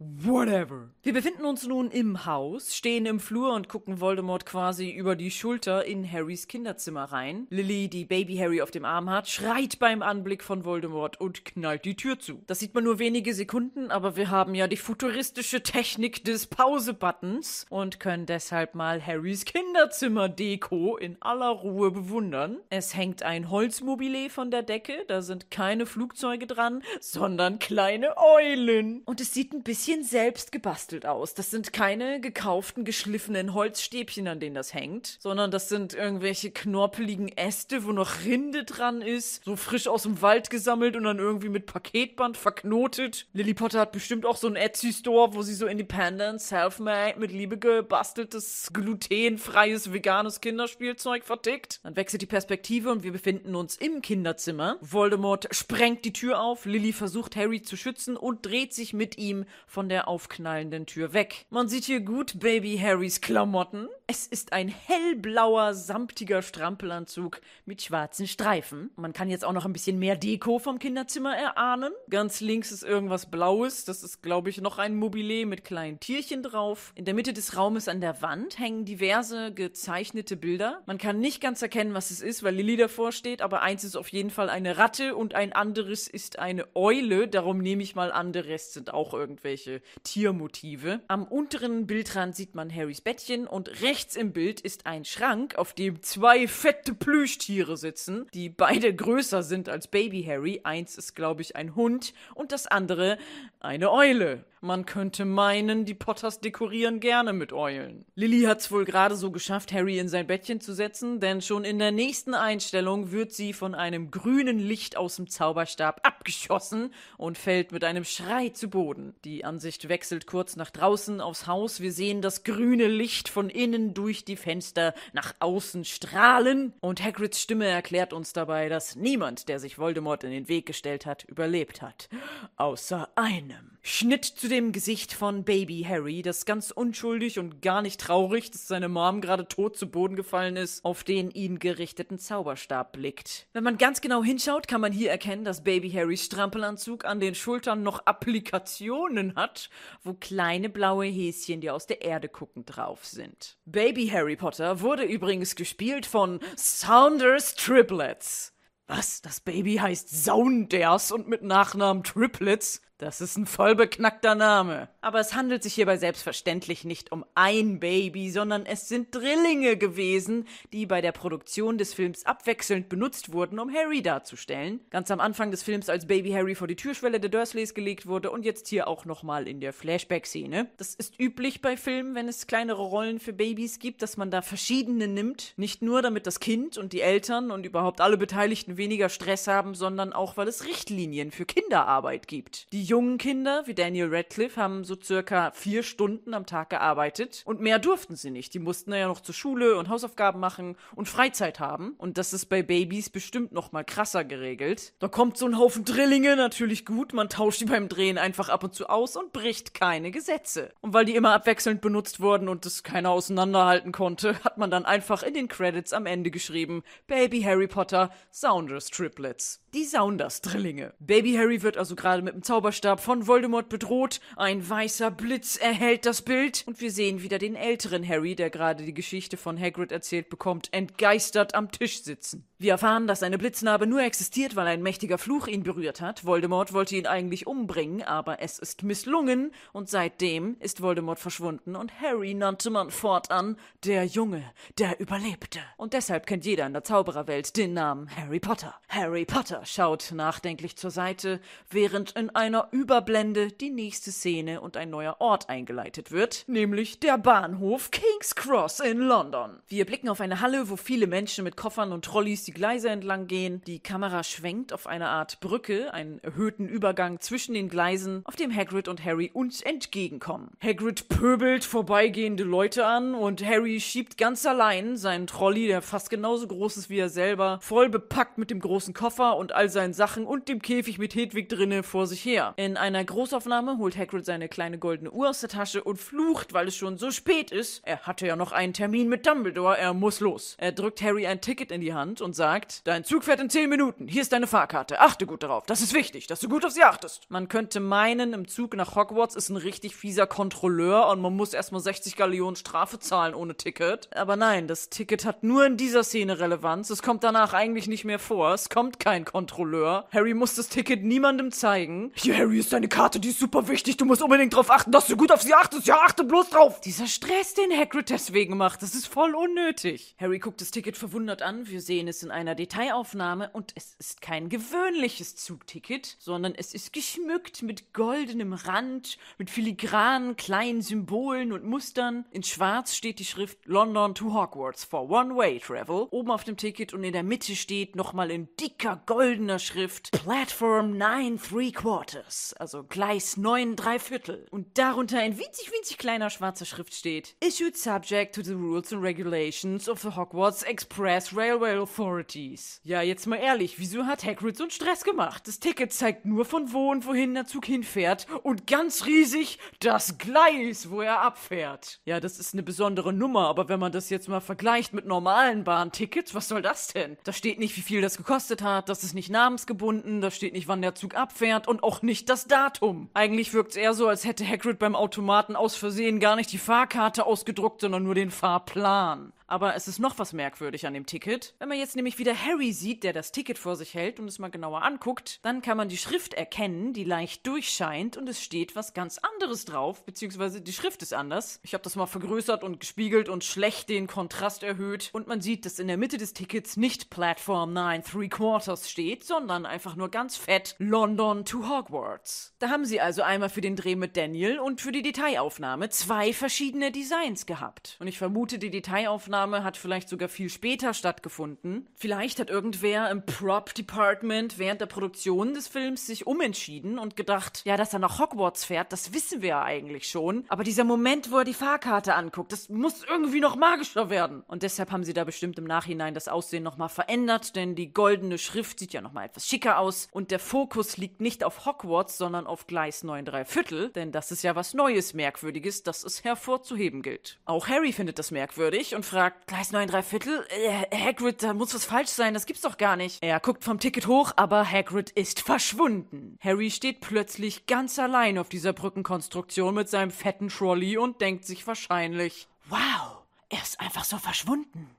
Whatever. 0.00 0.90
Wir 1.02 1.12
befinden 1.12 1.44
uns 1.44 1.66
nun 1.66 1.90
im 1.90 2.24
Haus, 2.24 2.76
stehen 2.76 3.04
im 3.04 3.18
Flur 3.18 3.52
und 3.54 3.68
gucken 3.68 4.00
Voldemort 4.00 4.46
quasi 4.46 4.90
über 4.90 5.16
die 5.16 5.32
Schulter 5.32 5.84
in 5.84 6.08
Harrys 6.08 6.46
Kinderzimmer 6.46 7.04
rein. 7.04 7.48
Lily, 7.50 7.88
die 7.88 8.04
Baby 8.04 8.36
Harry 8.36 8.62
auf 8.62 8.70
dem 8.70 8.84
Arm 8.84 9.10
hat, 9.10 9.28
schreit 9.28 9.80
beim 9.80 10.02
Anblick 10.02 10.44
von 10.44 10.64
Voldemort 10.64 11.20
und 11.20 11.44
knallt 11.44 11.84
die 11.84 11.96
Tür 11.96 12.20
zu. 12.20 12.44
Das 12.46 12.60
sieht 12.60 12.74
man 12.74 12.84
nur 12.84 13.00
wenige 13.00 13.34
Sekunden, 13.34 13.90
aber 13.90 14.14
wir 14.14 14.30
haben 14.30 14.54
ja 14.54 14.68
die 14.68 14.76
futuristische 14.76 15.64
Technik 15.64 16.22
des 16.22 16.46
Pause-Buttons 16.46 17.66
und 17.68 17.98
können 17.98 18.26
deshalb 18.26 18.76
mal 18.76 19.04
Harrys 19.04 19.46
Kinderzimmer-Deko 19.46 20.96
in 20.96 21.16
aller 21.18 21.48
Ruhe 21.48 21.90
bewundern. 21.90 22.58
Es 22.70 22.94
hängt 22.94 23.24
ein 23.24 23.50
Holzmobile 23.50 24.30
von 24.30 24.52
der 24.52 24.62
Decke, 24.62 25.04
da 25.08 25.22
sind 25.22 25.50
keine 25.50 25.86
Flugzeuge 25.86 26.46
dran, 26.46 26.84
sondern 27.00 27.58
kleine 27.58 28.14
Eulen. 28.16 29.02
Und 29.04 29.20
es 29.20 29.34
sieht 29.34 29.52
ein 29.52 29.64
bisschen 29.64 29.87
selbst 29.96 30.52
gebastelt 30.52 31.06
aus. 31.06 31.32
Das 31.34 31.50
sind 31.50 31.72
keine 31.72 32.20
gekauften, 32.20 32.84
geschliffenen 32.84 33.54
Holzstäbchen, 33.54 34.28
an 34.28 34.38
denen 34.38 34.54
das 34.54 34.74
hängt, 34.74 35.16
sondern 35.18 35.50
das 35.50 35.68
sind 35.68 35.94
irgendwelche 35.94 36.50
knorpeligen 36.50 37.28
Äste, 37.36 37.84
wo 37.84 37.92
noch 37.92 38.24
Rinde 38.24 38.64
dran 38.64 39.00
ist, 39.00 39.44
so 39.44 39.56
frisch 39.56 39.88
aus 39.88 40.02
dem 40.02 40.20
Wald 40.20 40.50
gesammelt 40.50 40.94
und 40.94 41.04
dann 41.04 41.18
irgendwie 41.18 41.48
mit 41.48 41.66
Paketband 41.66 42.36
verknotet. 42.36 43.26
Lily 43.32 43.54
Potter 43.54 43.80
hat 43.80 43.92
bestimmt 43.92 44.26
auch 44.26 44.36
so 44.36 44.46
einen 44.46 44.56
Etsy-Store, 44.56 45.34
wo 45.34 45.42
sie 45.42 45.54
so 45.54 45.66
independent, 45.66 46.40
self-made, 46.40 47.18
mit 47.18 47.32
Liebe 47.32 47.58
gebasteltes, 47.58 48.70
glutenfreies, 48.72 49.92
veganes 49.92 50.40
Kinderspielzeug 50.40 51.24
vertickt. 51.24 51.80
Dann 51.82 51.96
wechselt 51.96 52.22
die 52.22 52.26
Perspektive 52.26 52.90
und 52.90 53.02
wir 53.02 53.12
befinden 53.12 53.54
uns 53.54 53.76
im 53.76 54.02
Kinderzimmer. 54.02 54.76
Voldemort 54.80 55.48
sprengt 55.50 56.04
die 56.04 56.12
Tür 56.12 56.42
auf, 56.42 56.66
Lily 56.66 56.92
versucht 56.92 57.36
Harry 57.36 57.62
zu 57.62 57.76
schützen 57.76 58.16
und 58.16 58.44
dreht 58.44 58.74
sich 58.74 58.92
mit 58.92 59.16
ihm 59.16 59.46
von 59.78 59.88
der 59.88 60.08
aufknallenden 60.08 60.86
Tür 60.86 61.12
weg. 61.12 61.46
Man 61.50 61.68
sieht 61.68 61.84
hier 61.84 62.00
gut 62.00 62.40
Baby 62.40 62.80
Harrys 62.82 63.20
Klamotten. 63.20 63.86
Es 64.10 64.26
ist 64.26 64.54
ein 64.54 64.68
hellblauer, 64.68 65.74
samtiger 65.74 66.40
Strampelanzug 66.40 67.42
mit 67.66 67.82
schwarzen 67.82 68.26
Streifen. 68.26 68.88
Man 68.96 69.12
kann 69.12 69.28
jetzt 69.28 69.44
auch 69.44 69.52
noch 69.52 69.66
ein 69.66 69.74
bisschen 69.74 69.98
mehr 69.98 70.16
Deko 70.16 70.58
vom 70.58 70.78
Kinderzimmer 70.78 71.36
erahnen. 71.36 71.92
Ganz 72.08 72.40
links 72.40 72.72
ist 72.72 72.84
irgendwas 72.84 73.30
Blaues. 73.30 73.84
Das 73.84 74.02
ist, 74.02 74.22
glaube 74.22 74.48
ich, 74.48 74.62
noch 74.62 74.78
ein 74.78 74.96
Mobile 74.96 75.44
mit 75.44 75.62
kleinen 75.62 76.00
Tierchen 76.00 76.42
drauf. 76.42 76.94
In 76.94 77.04
der 77.04 77.12
Mitte 77.12 77.34
des 77.34 77.54
Raumes 77.54 77.86
an 77.86 78.00
der 78.00 78.22
Wand 78.22 78.58
hängen 78.58 78.86
diverse 78.86 79.52
gezeichnete 79.52 80.38
Bilder. 80.38 80.80
Man 80.86 80.96
kann 80.96 81.20
nicht 81.20 81.42
ganz 81.42 81.60
erkennen, 81.60 81.92
was 81.92 82.10
es 82.10 82.22
ist, 82.22 82.42
weil 82.42 82.54
Lilly 82.54 82.78
davor 82.78 83.12
steht, 83.12 83.42
aber 83.42 83.60
eins 83.60 83.84
ist 83.84 83.94
auf 83.94 84.08
jeden 84.08 84.30
Fall 84.30 84.48
eine 84.48 84.78
Ratte 84.78 85.16
und 85.16 85.34
ein 85.34 85.52
anderes 85.52 86.08
ist 86.08 86.38
eine 86.38 86.66
Eule. 86.74 87.28
Darum 87.28 87.58
nehme 87.58 87.82
ich 87.82 87.94
mal 87.94 88.10
an, 88.10 88.32
der 88.32 88.46
Rest 88.46 88.72
sind 88.72 88.90
auch 88.90 89.12
irgendwelche 89.12 89.82
Tiermotive. 90.02 91.02
Am 91.08 91.24
unteren 91.24 91.86
Bildrand 91.86 92.34
sieht 92.34 92.54
man 92.54 92.74
Harrys 92.74 93.02
Bettchen 93.02 93.46
und 93.46 93.82
rechts 93.82 93.97
im 94.16 94.32
Bild 94.32 94.60
ist 94.60 94.86
ein 94.86 95.04
Schrank, 95.04 95.56
auf 95.56 95.72
dem 95.72 96.02
zwei 96.02 96.46
fette 96.48 96.94
Plüschtiere 96.94 97.76
sitzen, 97.76 98.26
die 98.34 98.48
beide 98.48 98.94
größer 98.94 99.42
sind 99.42 99.68
als 99.68 99.88
Baby 99.88 100.22
Harry. 100.24 100.60
Eins 100.64 100.96
ist, 100.96 101.14
glaube 101.14 101.42
ich, 101.42 101.56
ein 101.56 101.74
Hund 101.74 102.14
und 102.34 102.52
das 102.52 102.66
andere 102.66 103.18
eine 103.60 103.90
Eule. 103.90 104.44
Man 104.60 104.86
könnte 104.86 105.24
meinen, 105.24 105.84
die 105.84 105.94
Potters 105.94 106.40
dekorieren 106.40 107.00
gerne 107.00 107.32
mit 107.32 107.52
Eulen. 107.52 108.04
Lily 108.14 108.42
hat's 108.42 108.70
wohl 108.72 108.84
gerade 108.84 109.14
so 109.14 109.30
geschafft, 109.30 109.72
Harry 109.72 109.98
in 109.98 110.08
sein 110.08 110.26
Bettchen 110.26 110.60
zu 110.60 110.74
setzen, 110.74 111.20
denn 111.20 111.40
schon 111.40 111.64
in 111.64 111.78
der 111.78 111.92
nächsten 111.92 112.34
Einstellung 112.34 113.12
wird 113.12 113.32
sie 113.32 113.52
von 113.52 113.74
einem 113.74 114.10
grünen 114.10 114.58
Licht 114.58 114.96
aus 114.96 115.16
dem 115.16 115.28
Zauberstab 115.28 116.00
abgeschossen 116.02 116.92
und 117.16 117.38
fällt 117.38 117.72
mit 117.72 117.84
einem 117.84 118.04
Schrei 118.04 118.48
zu 118.48 118.68
Boden. 118.68 119.14
Die 119.24 119.44
Ansicht 119.44 119.88
wechselt 119.88 120.26
kurz 120.26 120.56
nach 120.56 120.70
draußen 120.70 121.20
aufs 121.20 121.46
Haus. 121.46 121.80
Wir 121.80 121.92
sehen 121.92 122.20
das 122.20 122.42
grüne 122.42 122.88
Licht 122.88 123.28
von 123.28 123.50
innen 123.50 123.94
durch 123.94 124.24
die 124.24 124.36
Fenster 124.36 124.94
nach 125.12 125.34
außen 125.38 125.84
strahlen 125.84 126.72
und 126.80 127.02
Hagrids 127.02 127.40
Stimme 127.40 127.66
erklärt 127.66 128.12
uns 128.12 128.32
dabei, 128.32 128.68
dass 128.68 128.96
niemand, 128.96 129.48
der 129.48 129.60
sich 129.60 129.78
Voldemort 129.78 130.24
in 130.24 130.30
den 130.30 130.48
Weg 130.48 130.66
gestellt 130.66 131.06
hat, 131.06 131.24
überlebt 131.24 131.80
hat. 131.82 132.08
Außer 132.56 133.08
einem. 133.14 133.77
Schnitt 133.90 134.26
zu 134.26 134.48
dem 134.48 134.72
Gesicht 134.72 135.14
von 135.14 135.44
Baby 135.44 135.82
Harry, 135.88 136.20
das 136.20 136.44
ganz 136.44 136.70
unschuldig 136.70 137.38
und 137.38 137.62
gar 137.62 137.80
nicht 137.80 137.98
traurig, 137.98 138.50
dass 138.50 138.68
seine 138.68 138.90
Mom 138.90 139.22
gerade 139.22 139.48
tot 139.48 139.78
zu 139.78 139.90
Boden 139.90 140.14
gefallen 140.14 140.56
ist, 140.56 140.84
auf 140.84 141.04
den 141.04 141.30
ihn 141.30 141.58
gerichteten 141.58 142.18
Zauberstab 142.18 142.92
blickt. 142.92 143.48
Wenn 143.54 143.64
man 143.64 143.78
ganz 143.78 144.02
genau 144.02 144.22
hinschaut, 144.22 144.68
kann 144.68 144.82
man 144.82 144.92
hier 144.92 145.10
erkennen, 145.10 145.42
dass 145.42 145.64
Baby 145.64 145.90
Harrys 145.90 146.26
Strampelanzug 146.26 147.06
an 147.06 147.18
den 147.18 147.34
Schultern 147.34 147.82
noch 147.82 148.00
Applikationen 148.04 149.34
hat, 149.36 149.70
wo 150.04 150.12
kleine 150.12 150.68
blaue 150.68 151.06
Häschen, 151.06 151.62
die 151.62 151.70
aus 151.70 151.86
der 151.86 152.02
Erde 152.02 152.28
gucken, 152.28 152.66
drauf 152.66 153.06
sind. 153.06 153.56
Baby 153.64 154.08
Harry 154.08 154.36
Potter 154.36 154.82
wurde 154.82 155.04
übrigens 155.04 155.56
gespielt 155.56 156.04
von 156.04 156.40
Saunders 156.56 157.54
Triplets. 157.54 158.52
Was? 158.86 159.22
Das 159.22 159.40
Baby 159.40 159.76
heißt 159.76 160.24
Saunders 160.24 161.10
und 161.10 161.26
mit 161.26 161.42
Nachnamen 161.42 162.04
Triplets? 162.04 162.82
Das 162.98 163.20
ist 163.20 163.36
ein 163.36 163.46
voll 163.46 163.76
beknackter 163.76 164.34
Name. 164.34 164.88
Aber 165.02 165.20
es 165.20 165.32
handelt 165.32 165.62
sich 165.62 165.74
hierbei 165.74 165.96
selbstverständlich 165.98 166.84
nicht 166.84 167.12
um 167.12 167.24
ein 167.36 167.78
Baby, 167.78 168.28
sondern 168.32 168.66
es 168.66 168.88
sind 168.88 169.14
Drillinge 169.14 169.76
gewesen, 169.76 170.48
die 170.72 170.84
bei 170.84 171.00
der 171.00 171.12
Produktion 171.12 171.78
des 171.78 171.94
Films 171.94 172.26
abwechselnd 172.26 172.88
benutzt 172.88 173.32
wurden, 173.32 173.60
um 173.60 173.72
Harry 173.72 174.02
darzustellen. 174.02 174.80
Ganz 174.90 175.12
am 175.12 175.20
Anfang 175.20 175.52
des 175.52 175.62
Films, 175.62 175.88
als 175.88 176.08
Baby 176.08 176.32
Harry 176.32 176.56
vor 176.56 176.66
die 176.66 176.74
Türschwelle 176.74 177.20
der 177.20 177.30
Dursleys 177.30 177.72
gelegt 177.72 178.08
wurde 178.08 178.32
und 178.32 178.44
jetzt 178.44 178.66
hier 178.66 178.88
auch 178.88 179.04
nochmal 179.04 179.46
in 179.46 179.60
der 179.60 179.72
Flashback-Szene. 179.72 180.68
Das 180.76 180.96
ist 180.96 181.20
üblich 181.20 181.60
bei 181.62 181.76
Filmen, 181.76 182.16
wenn 182.16 182.26
es 182.26 182.48
kleinere 182.48 182.82
Rollen 182.82 183.20
für 183.20 183.32
Babys 183.32 183.78
gibt, 183.78 184.02
dass 184.02 184.16
man 184.16 184.32
da 184.32 184.42
verschiedene 184.42 185.06
nimmt. 185.06 185.54
Nicht 185.56 185.82
nur, 185.82 186.02
damit 186.02 186.26
das 186.26 186.40
Kind 186.40 186.76
und 186.76 186.92
die 186.92 187.02
Eltern 187.02 187.52
und 187.52 187.64
überhaupt 187.64 188.00
alle 188.00 188.16
Beteiligten 188.16 188.76
weniger 188.76 189.08
Stress 189.08 189.46
haben, 189.46 189.76
sondern 189.76 190.12
auch, 190.12 190.36
weil 190.36 190.48
es 190.48 190.64
Richtlinien 190.64 191.30
für 191.30 191.44
Kinderarbeit 191.46 192.26
gibt. 192.26 192.72
Die 192.72 192.87
jungen 192.88 193.18
Kinder, 193.18 193.62
wie 193.66 193.74
Daniel 193.74 194.08
Radcliffe, 194.10 194.60
haben 194.60 194.82
so 194.82 194.96
circa 195.00 195.50
vier 195.52 195.82
Stunden 195.82 196.34
am 196.34 196.46
Tag 196.46 196.70
gearbeitet 196.70 197.42
und 197.44 197.60
mehr 197.60 197.78
durften 197.78 198.16
sie 198.16 198.30
nicht. 198.30 198.54
Die 198.54 198.58
mussten 198.58 198.92
ja 198.92 199.06
noch 199.06 199.20
zur 199.20 199.34
Schule 199.34 199.76
und 199.76 199.88
Hausaufgaben 199.88 200.40
machen 200.40 200.76
und 200.96 201.08
Freizeit 201.08 201.60
haben. 201.60 201.94
Und 201.98 202.18
das 202.18 202.32
ist 202.32 202.46
bei 202.46 202.62
Babys 202.62 203.10
bestimmt 203.10 203.52
noch 203.52 203.72
mal 203.72 203.84
krasser 203.84 204.24
geregelt. 204.24 204.94
Da 204.98 205.08
kommt 205.08 205.36
so 205.36 205.46
ein 205.46 205.58
Haufen 205.58 205.84
Drillinge 205.84 206.36
natürlich 206.36 206.86
gut. 206.86 207.12
Man 207.12 207.28
tauscht 207.28 207.60
die 207.60 207.66
beim 207.66 207.88
Drehen 207.88 208.18
einfach 208.18 208.48
ab 208.48 208.64
und 208.64 208.74
zu 208.74 208.88
aus 208.88 209.16
und 209.16 209.32
bricht 209.32 209.74
keine 209.74 210.10
Gesetze. 210.10 210.72
Und 210.80 210.94
weil 210.94 211.04
die 211.04 211.14
immer 211.14 211.34
abwechselnd 211.34 211.80
benutzt 211.80 212.20
wurden 212.20 212.48
und 212.48 212.64
es 212.64 212.82
keiner 212.82 213.10
auseinanderhalten 213.10 213.92
konnte, 213.92 214.42
hat 214.44 214.56
man 214.58 214.70
dann 214.70 214.86
einfach 214.86 215.22
in 215.22 215.34
den 215.34 215.48
Credits 215.48 215.92
am 215.92 216.06
Ende 216.06 216.30
geschrieben: 216.30 216.82
Baby 217.06 217.42
Harry 217.42 217.68
Potter, 217.68 218.10
Saunders 218.30 218.88
Triplets. 218.90 219.60
Die 219.74 219.84
Saunders-Drillinge. 219.84 220.94
Baby 220.98 221.34
Harry 221.34 221.62
wird 221.62 221.76
also 221.76 221.94
gerade 221.94 222.22
mit 222.22 222.32
dem 222.32 222.42
Zauberstab 222.42 222.77
von 222.96 223.26
Voldemort 223.26 223.68
bedroht. 223.68 224.20
Ein 224.36 224.66
weißer 224.68 225.10
Blitz 225.10 225.56
erhält 225.56 226.06
das 226.06 226.22
Bild 226.22 226.64
und 226.66 226.80
wir 226.80 226.90
sehen 226.90 227.22
wieder 227.22 227.38
den 227.38 227.54
älteren 227.54 228.06
Harry, 228.06 228.34
der 228.34 228.50
gerade 228.50 228.84
die 228.84 228.94
Geschichte 228.94 229.36
von 229.36 229.60
Hagrid 229.60 229.92
erzählt 229.92 230.30
bekommt, 230.30 230.72
entgeistert 230.72 231.54
am 231.54 231.70
Tisch 231.70 232.02
sitzen. 232.02 232.47
Wir 232.60 232.72
erfahren, 232.72 233.06
dass 233.06 233.20
seine 233.20 233.38
Blitznarbe 233.38 233.86
nur 233.86 234.02
existiert, 234.02 234.56
weil 234.56 234.66
ein 234.66 234.82
mächtiger 234.82 235.16
Fluch 235.16 235.46
ihn 235.46 235.62
berührt 235.62 236.00
hat. 236.00 236.24
Voldemort 236.24 236.72
wollte 236.72 236.96
ihn 236.96 237.06
eigentlich 237.06 237.46
umbringen, 237.46 238.02
aber 238.02 238.42
es 238.42 238.58
ist 238.58 238.82
misslungen 238.82 239.52
und 239.72 239.88
seitdem 239.88 240.56
ist 240.58 240.82
Voldemort 240.82 241.20
verschwunden 241.20 241.76
und 241.76 242.00
Harry 242.00 242.34
nannte 242.34 242.70
man 242.70 242.90
fortan 242.90 243.56
der 243.84 244.06
Junge, 244.06 244.42
der 244.76 244.98
überlebte. 244.98 245.60
Und 245.76 245.92
deshalb 245.92 246.26
kennt 246.26 246.44
jeder 246.44 246.66
in 246.66 246.72
der 246.72 246.82
Zaubererwelt 246.82 247.56
den 247.56 247.74
Namen 247.74 248.10
Harry 248.16 248.40
Potter. 248.40 248.74
Harry 248.88 249.24
Potter 249.24 249.64
schaut 249.64 250.10
nachdenklich 250.12 250.76
zur 250.76 250.90
Seite, 250.90 251.38
während 251.70 252.16
in 252.16 252.28
einer 252.30 252.66
Überblende 252.72 253.52
die 253.52 253.70
nächste 253.70 254.10
Szene 254.10 254.60
und 254.60 254.76
ein 254.76 254.90
neuer 254.90 255.20
Ort 255.20 255.48
eingeleitet 255.48 256.10
wird, 256.10 256.42
nämlich 256.48 256.98
der 256.98 257.18
Bahnhof 257.18 257.92
King's 257.92 258.34
Cross 258.34 258.80
in 258.80 258.98
London. 258.98 259.60
Wir 259.68 259.86
blicken 259.86 260.08
auf 260.08 260.20
eine 260.20 260.40
Halle, 260.40 260.68
wo 260.68 260.74
viele 260.74 261.06
Menschen 261.06 261.44
mit 261.44 261.56
Koffern 261.56 261.92
und 261.92 262.04
Trolleys 262.04 262.47
die 262.48 262.54
Gleise 262.54 262.88
entlang 262.88 263.26
gehen. 263.26 263.60
Die 263.66 263.78
Kamera 263.78 264.24
schwenkt 264.24 264.72
auf 264.72 264.86
eine 264.86 265.08
Art 265.08 265.40
Brücke, 265.40 265.92
einen 265.92 266.18
erhöhten 266.24 266.66
Übergang 266.66 267.20
zwischen 267.20 267.52
den 267.52 267.68
Gleisen, 267.68 268.22
auf 268.24 268.36
dem 268.36 268.54
Hagrid 268.54 268.88
und 268.88 269.04
Harry 269.04 269.30
uns 269.34 269.60
entgegenkommen. 269.60 270.52
Hagrid 270.62 271.10
pöbelt 271.10 271.66
vorbeigehende 271.66 272.44
Leute 272.44 272.86
an 272.86 273.14
und 273.14 273.44
Harry 273.44 273.80
schiebt 273.80 274.16
ganz 274.16 274.46
allein 274.46 274.96
seinen 274.96 275.26
Trolley, 275.26 275.66
der 275.66 275.82
fast 275.82 276.08
genauso 276.08 276.48
groß 276.48 276.78
ist 276.78 276.88
wie 276.88 276.98
er 276.98 277.10
selber, 277.10 277.58
voll 277.60 277.90
bepackt 277.90 278.38
mit 278.38 278.50
dem 278.50 278.60
großen 278.60 278.94
Koffer 278.94 279.36
und 279.36 279.52
all 279.52 279.68
seinen 279.68 279.92
Sachen 279.92 280.24
und 280.24 280.48
dem 280.48 280.62
Käfig 280.62 280.98
mit 280.98 281.14
Hedwig 281.14 281.50
drinne 281.50 281.82
vor 281.82 282.06
sich 282.06 282.24
her. 282.24 282.54
In 282.56 282.78
einer 282.78 283.04
Großaufnahme 283.04 283.76
holt 283.76 283.98
Hagrid 283.98 284.24
seine 284.24 284.48
kleine 284.48 284.78
goldene 284.78 285.10
Uhr 285.10 285.28
aus 285.28 285.40
der 285.40 285.50
Tasche 285.50 285.84
und 285.84 285.98
flucht, 285.98 286.54
weil 286.54 286.68
es 286.68 286.76
schon 286.76 286.96
so 286.96 287.10
spät 287.10 287.50
ist. 287.50 287.82
Er 287.84 288.00
hatte 288.04 288.26
ja 288.26 288.36
noch 288.36 288.52
einen 288.52 288.72
Termin 288.72 289.10
mit 289.10 289.26
Dumbledore, 289.26 289.76
er 289.76 289.92
muss 289.92 290.20
los. 290.20 290.56
Er 290.58 290.72
drückt 290.72 291.02
Harry 291.02 291.26
ein 291.26 291.42
Ticket 291.42 291.70
in 291.70 291.82
die 291.82 291.92
Hand 291.92 292.22
und 292.22 292.37
sagt, 292.38 292.86
dein 292.86 293.04
Zug 293.04 293.24
fährt 293.24 293.40
in 293.40 293.50
10 293.50 293.68
Minuten, 293.68 294.06
hier 294.08 294.22
ist 294.22 294.32
deine 294.32 294.46
Fahrkarte, 294.46 295.00
achte 295.00 295.26
gut 295.26 295.42
darauf, 295.42 295.66
das 295.66 295.82
ist 295.82 295.92
wichtig, 295.92 296.28
dass 296.28 296.40
du 296.40 296.48
gut 296.48 296.64
auf 296.64 296.72
sie 296.72 296.84
achtest. 296.84 297.28
Man 297.28 297.48
könnte 297.48 297.80
meinen, 297.80 298.32
im 298.32 298.48
Zug 298.48 298.76
nach 298.76 298.94
Hogwarts 298.94 299.34
ist 299.34 299.50
ein 299.50 299.56
richtig 299.56 299.96
fieser 299.96 300.26
Kontrolleur 300.26 301.08
und 301.08 301.20
man 301.20 301.36
muss 301.36 301.52
erstmal 301.52 301.82
60 301.82 302.16
Gallionen 302.16 302.56
Strafe 302.56 302.98
zahlen 303.00 303.34
ohne 303.34 303.56
Ticket. 303.56 304.08
Aber 304.16 304.36
nein, 304.36 304.68
das 304.68 304.88
Ticket 304.88 305.24
hat 305.24 305.42
nur 305.42 305.66
in 305.66 305.76
dieser 305.76 306.04
Szene 306.04 306.38
Relevanz, 306.38 306.90
es 306.90 307.02
kommt 307.02 307.24
danach 307.24 307.52
eigentlich 307.52 307.88
nicht 307.88 308.04
mehr 308.04 308.20
vor, 308.20 308.54
es 308.54 308.70
kommt 308.70 309.00
kein 309.00 309.24
Kontrolleur. 309.24 310.06
Harry 310.12 310.32
muss 310.32 310.54
das 310.54 310.68
Ticket 310.68 311.02
niemandem 311.02 311.50
zeigen. 311.50 312.12
Hier, 312.14 312.38
Harry, 312.38 312.60
ist 312.60 312.72
deine 312.72 312.88
Karte, 312.88 313.18
die 313.18 313.30
ist 313.30 313.40
super 313.40 313.66
wichtig, 313.66 313.96
du 313.96 314.04
musst 314.04 314.22
unbedingt 314.22 314.52
darauf 314.52 314.70
achten, 314.70 314.92
dass 314.92 315.08
du 315.08 315.16
gut 315.16 315.32
auf 315.32 315.42
sie 315.42 315.54
achtest, 315.54 315.88
ja, 315.88 315.96
achte 315.96 316.24
bloß 316.24 316.50
drauf. 316.50 316.80
Dieser 316.80 317.08
Stress, 317.08 317.54
den 317.54 317.76
Hagrid 317.76 318.10
deswegen 318.10 318.56
macht, 318.56 318.82
das 318.82 318.94
ist 318.94 319.08
voll 319.08 319.34
unnötig. 319.34 320.14
Harry 320.20 320.38
guckt 320.38 320.60
das 320.60 320.70
Ticket 320.70 320.96
verwundert 320.96 321.42
an, 321.42 321.66
wir 321.66 321.80
sehen 321.80 322.06
es 322.06 322.22
in 322.22 322.27
einer 322.30 322.54
Detailaufnahme 322.54 323.50
und 323.52 323.72
es 323.74 323.94
ist 323.98 324.20
kein 324.20 324.48
gewöhnliches 324.48 325.36
Zugticket, 325.36 326.16
sondern 326.18 326.54
es 326.54 326.74
ist 326.74 326.92
geschmückt 326.92 327.62
mit 327.62 327.92
goldenem 327.92 328.52
Rand, 328.52 329.18
mit 329.38 329.50
filigranen 329.50 330.36
kleinen 330.36 330.82
Symbolen 330.82 331.52
und 331.52 331.64
Mustern. 331.64 332.24
In 332.30 332.42
schwarz 332.42 332.94
steht 332.94 333.18
die 333.18 333.24
Schrift 333.24 333.58
London 333.64 334.14
to 334.14 334.32
Hogwarts 334.32 334.84
for 334.84 335.10
One-Way 335.10 335.60
Travel 335.60 336.08
oben 336.10 336.30
auf 336.30 336.44
dem 336.44 336.56
Ticket 336.56 336.92
und 336.94 337.04
in 337.04 337.12
der 337.12 337.22
Mitte 337.22 337.56
steht 337.56 337.96
nochmal 337.96 338.30
in 338.30 338.48
dicker 338.56 339.02
goldener 339.06 339.58
Schrift 339.58 340.10
Platform 340.12 340.96
9 340.96 341.38
Three 341.38 341.72
Quarters, 341.72 342.54
also 342.58 342.84
Gleis 342.84 343.36
9 343.36 343.76
3 343.76 343.98
Viertel. 343.98 344.46
Und 344.50 344.78
darunter 344.78 345.24
in 345.24 345.38
winzig 345.38 345.70
winzig 345.72 345.98
kleiner 345.98 346.30
schwarzer 346.30 346.64
Schrift 346.64 346.94
steht 346.94 347.36
Issued 347.40 347.76
subject 347.76 348.34
to 348.34 348.42
the 348.42 348.52
rules 348.52 348.92
and 348.92 349.02
regulations 349.02 349.88
of 349.88 350.00
the 350.00 350.08
Hogwarts 350.08 350.62
Express 350.62 351.34
Railway 351.34 351.78
Authorities. 352.18 352.80
Ja, 352.82 353.02
jetzt 353.02 353.26
mal 353.26 353.36
ehrlich, 353.36 353.78
wieso 353.78 354.06
hat 354.06 354.24
Hagrid 354.24 354.56
so 354.56 354.64
einen 354.64 354.70
Stress 354.70 355.04
gemacht? 355.04 355.46
Das 355.46 355.60
Ticket 355.60 355.92
zeigt 355.92 356.26
nur 356.26 356.44
von 356.44 356.72
wo 356.72 356.90
und 356.90 357.06
wohin 357.06 357.34
der 357.34 357.46
Zug 357.46 357.66
hinfährt 357.66 358.26
und 358.42 358.66
ganz 358.66 359.06
riesig 359.06 359.58
das 359.80 360.18
Gleis, 360.18 360.90
wo 360.90 361.00
er 361.00 361.20
abfährt. 361.20 362.00
Ja, 362.04 362.18
das 362.18 362.38
ist 362.38 362.54
eine 362.54 362.62
besondere 362.62 363.12
Nummer, 363.12 363.48
aber 363.48 363.68
wenn 363.68 363.78
man 363.78 363.92
das 363.92 364.10
jetzt 364.10 364.28
mal 364.28 364.40
vergleicht 364.40 364.92
mit 364.92 365.06
normalen 365.06 365.64
Bahntickets, 365.64 366.34
was 366.34 366.48
soll 366.48 366.62
das 366.62 366.88
denn? 366.88 367.16
Da 367.24 367.32
steht 367.32 367.58
nicht, 367.58 367.76
wie 367.76 367.82
viel 367.82 368.00
das 368.00 368.16
gekostet 368.16 368.62
hat, 368.62 368.88
das 368.88 369.04
ist 369.04 369.14
nicht 369.14 369.30
namensgebunden, 369.30 370.20
da 370.20 370.30
steht 370.30 370.54
nicht, 370.54 370.68
wann 370.68 370.82
der 370.82 370.94
Zug 370.94 371.14
abfährt 371.14 371.68
und 371.68 371.82
auch 371.82 372.02
nicht 372.02 372.28
das 372.28 372.46
Datum. 372.46 373.10
Eigentlich 373.14 373.54
wirkt 373.54 373.72
es 373.72 373.76
eher 373.76 373.94
so, 373.94 374.08
als 374.08 374.24
hätte 374.24 374.46
Hagrid 374.46 374.78
beim 374.78 374.96
Automaten 374.96 375.54
aus 375.54 375.76
Versehen 375.76 376.20
gar 376.20 376.36
nicht 376.36 376.52
die 376.52 376.58
Fahrkarte 376.58 377.26
ausgedruckt, 377.26 377.80
sondern 377.80 378.02
nur 378.02 378.14
den 378.14 378.30
Fahrplan. 378.30 379.32
Aber 379.48 379.74
es 379.74 379.88
ist 379.88 379.98
noch 379.98 380.18
was 380.18 380.34
merkwürdig 380.34 380.86
an 380.86 380.92
dem 380.92 381.06
Ticket. 381.06 381.54
Wenn 381.58 381.70
man 381.70 381.78
jetzt 381.78 381.96
nämlich 381.96 382.18
wieder 382.18 382.34
Harry 382.36 382.72
sieht, 382.72 383.02
der 383.02 383.14
das 383.14 383.32
Ticket 383.32 383.58
vor 383.58 383.76
sich 383.76 383.94
hält 383.94 384.20
und 384.20 384.28
es 384.28 384.38
mal 384.38 384.50
genauer 384.50 384.82
anguckt, 384.82 385.40
dann 385.42 385.62
kann 385.62 385.78
man 385.78 385.88
die 385.88 385.96
Schrift 385.96 386.34
erkennen, 386.34 386.92
die 386.92 387.04
leicht 387.04 387.46
durchscheint 387.46 388.18
und 388.18 388.28
es 388.28 388.42
steht 388.42 388.76
was 388.76 388.92
ganz 388.92 389.16
anderes 389.16 389.64
drauf, 389.64 390.04
beziehungsweise 390.04 390.60
die 390.60 390.74
Schrift 390.74 391.00
ist 391.00 391.14
anders. 391.14 391.60
Ich 391.62 391.72
habe 391.72 391.82
das 391.82 391.96
mal 391.96 392.06
vergrößert 392.06 392.62
und 392.62 392.80
gespiegelt 392.80 393.30
und 393.30 393.42
schlecht 393.42 393.88
den 393.88 394.06
Kontrast 394.06 394.62
erhöht 394.62 395.08
und 395.14 395.28
man 395.28 395.40
sieht, 395.40 395.64
dass 395.64 395.78
in 395.78 395.88
der 395.88 395.96
Mitte 395.96 396.18
des 396.18 396.34
Tickets 396.34 396.76
nicht 396.76 397.08
Platform 397.08 397.72
9 397.72 398.04
Three 398.04 398.28
Quarters 398.28 398.90
steht, 398.90 399.24
sondern 399.24 399.64
einfach 399.64 399.96
nur 399.96 400.10
ganz 400.10 400.36
fett 400.36 400.76
London 400.78 401.46
to 401.46 401.66
Hogwarts. 401.66 402.54
Da 402.58 402.68
haben 402.68 402.84
sie 402.84 403.00
also 403.00 403.22
einmal 403.22 403.48
für 403.48 403.62
den 403.62 403.76
Dreh 403.76 403.96
mit 403.96 404.14
Daniel 404.14 404.58
und 404.58 404.82
für 404.82 404.92
die 404.92 405.02
Detailaufnahme 405.02 405.88
zwei 405.88 406.34
verschiedene 406.34 406.92
Designs 406.92 407.46
gehabt. 407.46 407.96
Und 407.98 408.08
ich 408.08 408.18
vermute, 408.18 408.58
die 408.58 408.68
Detailaufnahme 408.70 409.37
hat 409.46 409.76
vielleicht 409.76 410.08
sogar 410.08 410.28
viel 410.28 410.50
später 410.50 410.94
stattgefunden. 410.94 411.86
Vielleicht 411.94 412.40
hat 412.40 412.50
irgendwer 412.50 413.10
im 413.10 413.24
Prop 413.24 413.74
Department 413.74 414.58
während 414.58 414.80
der 414.80 414.86
Produktion 414.86 415.54
des 415.54 415.68
Films 415.68 416.06
sich 416.06 416.26
umentschieden 416.26 416.98
und 416.98 417.16
gedacht, 417.16 417.62
ja, 417.64 417.76
dass 417.76 417.92
er 417.92 417.98
nach 417.98 418.18
Hogwarts 418.18 418.64
fährt, 418.64 418.92
das 418.92 419.12
wissen 419.12 419.42
wir 419.42 419.48
ja 419.48 419.62
eigentlich 419.62 420.08
schon. 420.08 420.44
Aber 420.48 420.64
dieser 420.64 420.84
Moment, 420.84 421.30
wo 421.30 421.38
er 421.38 421.44
die 421.44 421.54
Fahrkarte 421.54 422.14
anguckt, 422.14 422.52
das 422.52 422.68
muss 422.68 423.04
irgendwie 423.04 423.40
noch 423.40 423.56
magischer 423.56 424.10
werden. 424.10 424.42
Und 424.46 424.62
deshalb 424.62 424.90
haben 424.90 425.04
sie 425.04 425.14
da 425.14 425.24
bestimmt 425.24 425.58
im 425.58 425.64
Nachhinein 425.64 426.14
das 426.14 426.28
Aussehen 426.28 426.62
nochmal 426.62 426.88
verändert, 426.88 427.54
denn 427.56 427.74
die 427.74 427.92
goldene 427.92 428.38
Schrift 428.38 428.78
sieht 428.78 428.92
ja 428.92 429.00
nochmal 429.00 429.26
etwas 429.26 429.46
schicker 429.46 429.78
aus 429.78 430.08
und 430.10 430.30
der 430.30 430.38
Fokus 430.38 430.96
liegt 430.96 431.20
nicht 431.20 431.44
auf 431.44 431.66
Hogwarts, 431.66 432.18
sondern 432.18 432.46
auf 432.46 432.66
Gleis 432.66 433.04
9 433.04 433.24
3 433.24 433.44
Viertel, 433.44 433.90
denn 433.90 434.12
das 434.12 434.30
ist 434.30 434.42
ja 434.42 434.56
was 434.56 434.74
Neues, 434.74 435.14
Merkwürdiges, 435.14 435.82
das 435.82 436.04
es 436.04 436.24
hervorzuheben 436.24 437.02
gilt. 437.02 437.38
Auch 437.44 437.68
Harry 437.68 437.92
findet 437.92 438.18
das 438.18 438.30
merkwürdig 438.30 438.94
und 438.94 439.04
fragt, 439.04 439.27
Gleis 439.46 439.72
9 439.72 439.88
3 439.88 440.02
Viertel? 440.02 440.46
Äh, 440.50 440.96
Hagrid, 440.96 441.42
da 441.42 441.54
muss 441.54 441.74
was 441.74 441.84
falsch 441.84 442.10
sein, 442.10 442.34
das 442.34 442.46
gibt's 442.46 442.62
doch 442.62 442.76
gar 442.76 442.96
nicht. 442.96 443.22
Er 443.22 443.40
guckt 443.40 443.64
vom 443.64 443.78
Ticket 443.78 444.06
hoch, 444.06 444.32
aber 444.36 444.70
Hagrid 444.70 445.10
ist 445.10 445.40
verschwunden. 445.40 446.36
Harry 446.40 446.70
steht 446.70 447.00
plötzlich 447.00 447.66
ganz 447.66 447.98
allein 447.98 448.38
auf 448.38 448.48
dieser 448.48 448.72
Brückenkonstruktion 448.72 449.74
mit 449.74 449.88
seinem 449.88 450.10
fetten 450.10 450.48
Trolley 450.48 450.98
und 450.98 451.20
denkt 451.20 451.44
sich 451.44 451.66
wahrscheinlich, 451.66 452.48
wow, 452.66 453.22
er 453.48 453.62
ist 453.62 453.80
einfach 453.80 454.04
so 454.04 454.18
verschwunden. 454.18 454.90